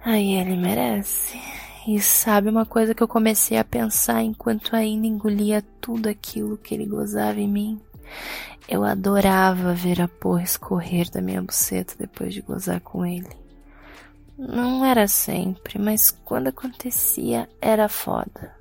Aí 0.03 0.33
ele 0.33 0.57
merece. 0.57 1.39
E 1.87 1.99
sabe 2.01 2.49
uma 2.49 2.65
coisa 2.65 2.93
que 2.93 3.01
eu 3.01 3.07
comecei 3.07 3.57
a 3.57 3.63
pensar 3.63 4.21
enquanto 4.21 4.75
ainda 4.75 5.07
engolia 5.07 5.63
tudo 5.79 6.09
aquilo 6.09 6.57
que 6.57 6.75
ele 6.75 6.85
gozava 6.85 7.39
em 7.39 7.47
mim? 7.47 7.81
Eu 8.67 8.83
adorava 8.83 9.73
ver 9.73 10.01
a 10.01 10.07
porra 10.07 10.43
escorrer 10.43 11.09
da 11.09 11.21
minha 11.21 11.41
buceta 11.41 11.95
depois 11.97 12.33
de 12.33 12.41
gozar 12.41 12.79
com 12.81 13.05
ele. 13.05 13.29
Não 14.37 14.83
era 14.85 15.07
sempre, 15.07 15.77
mas 15.77 16.09
quando 16.09 16.47
acontecia 16.47 17.49
era 17.59 17.87
foda. 17.89 18.55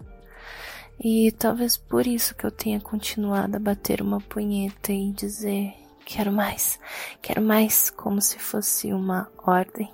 E 1.02 1.32
talvez 1.32 1.76
por 1.76 2.06
isso 2.06 2.34
que 2.34 2.44
eu 2.44 2.50
tenha 2.50 2.80
continuado 2.80 3.56
a 3.56 3.60
bater 3.60 4.02
uma 4.02 4.20
punheta 4.20 4.92
e 4.92 5.12
dizer 5.12 5.72
quero 6.04 6.32
mais, 6.32 6.78
quero 7.22 7.40
mais, 7.40 7.88
como 7.88 8.20
se 8.20 8.38
fosse 8.38 8.92
uma 8.92 9.30
ordem. 9.38 9.90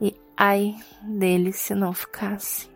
E 0.00 0.14
ai 0.36 0.76
dele 1.02 1.52
se 1.52 1.74
não 1.74 1.92
ficasse. 1.92 2.70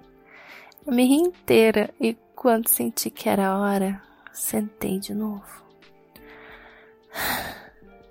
Eu 0.87 0.93
me 0.93 1.05
ri 1.05 1.15
inteira 1.15 1.95
e 2.01 2.15
quando 2.35 2.69
senti 2.69 3.11
que 3.11 3.29
era 3.29 3.49
a 3.49 3.59
hora, 3.59 4.03
sentei 4.33 4.99
de 4.99 5.15
novo. 5.15 5.68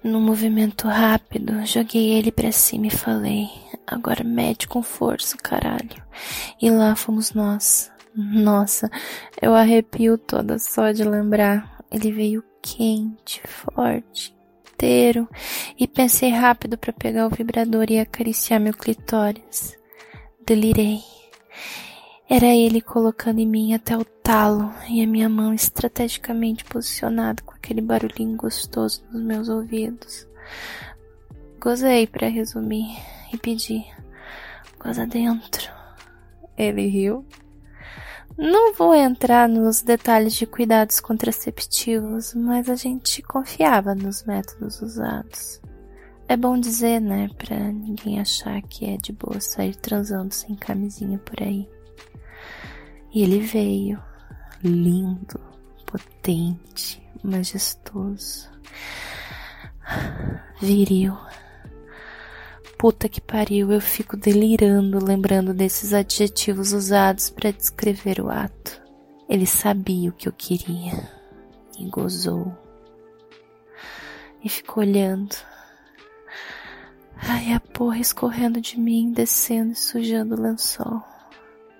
Num 0.04 0.22
movimento 0.22 0.88
rápido, 0.88 1.66
joguei 1.66 2.12
ele 2.12 2.32
para 2.32 2.52
cima 2.52 2.88
e 2.88 2.92
falei: 2.92 3.50
Agora 3.86 4.24
mede 4.24 4.68
com 4.68 4.84
força, 4.84 5.36
caralho. 5.38 6.04
E 6.62 6.70
lá 6.70 6.96
fomos 6.96 7.34
nós. 7.34 7.92
Nossa, 8.16 8.90
eu 9.42 9.54
arrepio 9.54 10.18
toda 10.18 10.58
só 10.60 10.92
de 10.92 11.04
lembrar. 11.04 11.78
Ele 11.92 12.12
veio 12.12 12.44
quente, 12.62 13.42
forte, 13.46 14.36
inteiro, 14.74 15.28
e 15.78 15.88
pensei 15.88 16.30
rápido 16.30 16.78
para 16.78 16.94
pegar 16.94 17.28
o 17.28 17.30
vibrador 17.30 17.86
e 17.90 18.00
acariciar 18.00 18.60
meu 18.60 18.74
clitóris. 18.74 19.78
Delirei. 20.46 21.02
Era 22.30 22.48
ele 22.48 22.82
colocando 22.82 23.40
em 23.40 23.48
mim 23.48 23.74
até 23.74 23.98
o 23.98 24.04
talo 24.04 24.74
e 24.90 25.02
a 25.02 25.08
minha 25.08 25.30
mão 25.30 25.54
estrategicamente 25.54 26.66
posicionada 26.66 27.42
aquele 27.68 27.82
barulhinho 27.82 28.38
gostoso 28.38 29.04
nos 29.12 29.22
meus 29.22 29.50
ouvidos. 29.50 30.26
Gozei 31.60 32.08
para 32.08 32.30
resumir 32.30 32.98
e 33.34 33.38
pedi: 33.38 33.86
goza 34.80 35.06
dentro. 35.06 35.70
Ele 36.58 36.88
riu. 36.88 37.26
Não 38.38 38.74
vou 38.74 38.94
entrar 38.94 39.50
nos 39.50 39.82
detalhes 39.82 40.34
de 40.34 40.46
cuidados 40.46 41.00
contraceptivos, 41.00 42.34
mas 42.36 42.70
a 42.70 42.76
gente 42.76 43.22
confiava 43.22 43.94
nos 43.96 44.24
métodos 44.24 44.82
usados. 44.82 45.60
É 46.30 46.38
bom 46.38 46.60
dizer, 46.60 47.00
né, 47.00 47.30
pra 47.38 47.58
ninguém 47.58 48.20
achar 48.20 48.62
que 48.62 48.86
é 48.86 48.98
de 48.98 49.12
boa 49.12 49.40
sair 49.40 49.76
transando 49.76 50.34
sem 50.34 50.56
camisinha 50.56 51.18
por 51.20 51.42
aí. 51.42 51.68
E 53.14 53.24
ele 53.24 53.40
veio, 53.40 54.00
lindo, 54.64 55.40
potente, 55.86 57.02
majestoso, 57.24 58.50
viril. 60.62 61.18
Puta 62.78 63.10
que 63.10 63.20
pariu, 63.20 63.72
eu 63.72 63.82
fico 63.82 64.16
delirando 64.16 65.04
lembrando 65.04 65.54
desses 65.54 65.94
adjetivos 65.94 66.74
usados 66.74 67.30
para 67.30 67.52
descrever 67.52 68.22
o 68.22 68.30
ato. 68.30 68.80
Ele 69.28 69.48
sabia 69.48 70.10
o 70.10 70.14
que 70.14 70.28
eu 70.28 70.34
queria 70.34 70.94
e 71.80 71.86
gozou. 71.90 72.56
E 74.44 74.48
ficou 74.48 74.84
olhando. 74.84 75.36
Ai, 77.18 77.52
a 77.52 77.60
porra 77.60 77.98
escorrendo 77.98 78.62
de 78.62 78.80
mim, 78.80 79.12
descendo 79.12 79.72
e 79.72 79.76
sujando 79.76 80.36
o 80.36 80.42
lençol. 80.42 81.02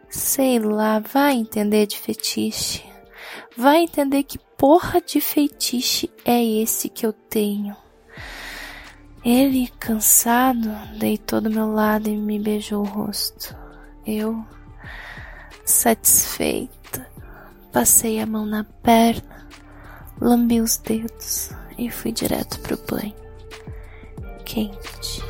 Sei 0.10 0.58
lá, 0.58 1.00
vai 1.00 1.36
entender 1.36 1.86
de 1.86 2.00
fetiche. 2.00 2.84
Vai 3.56 3.84
entender 3.84 4.24
que 4.24 4.40
porra 4.58 5.00
de 5.00 5.22
feitiço 5.22 6.10
é 6.26 6.44
esse 6.44 6.90
que 6.90 7.06
eu 7.06 7.14
tenho? 7.14 7.76
Ele, 9.24 9.68
cansado, 9.80 10.70
deitou 10.98 11.40
do 11.40 11.50
meu 11.50 11.72
lado 11.72 12.10
e 12.10 12.18
me 12.18 12.40
beijou 12.40 12.82
o 12.82 12.88
rosto. 12.88 13.56
Eu, 14.06 14.44
satisfeita, 15.64 17.08
passei 17.72 18.20
a 18.20 18.26
mão 18.26 18.46
na 18.46 18.64
perna, 18.64 19.48
lambi 20.20 20.60
os 20.62 20.78
dedos 20.78 21.52
e 21.78 21.92
fui 21.92 22.12
direto 22.12 22.60
pro 22.62 22.78
banho. 22.90 23.16
Quente. 24.46 25.22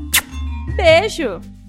Beijo! 0.76 1.61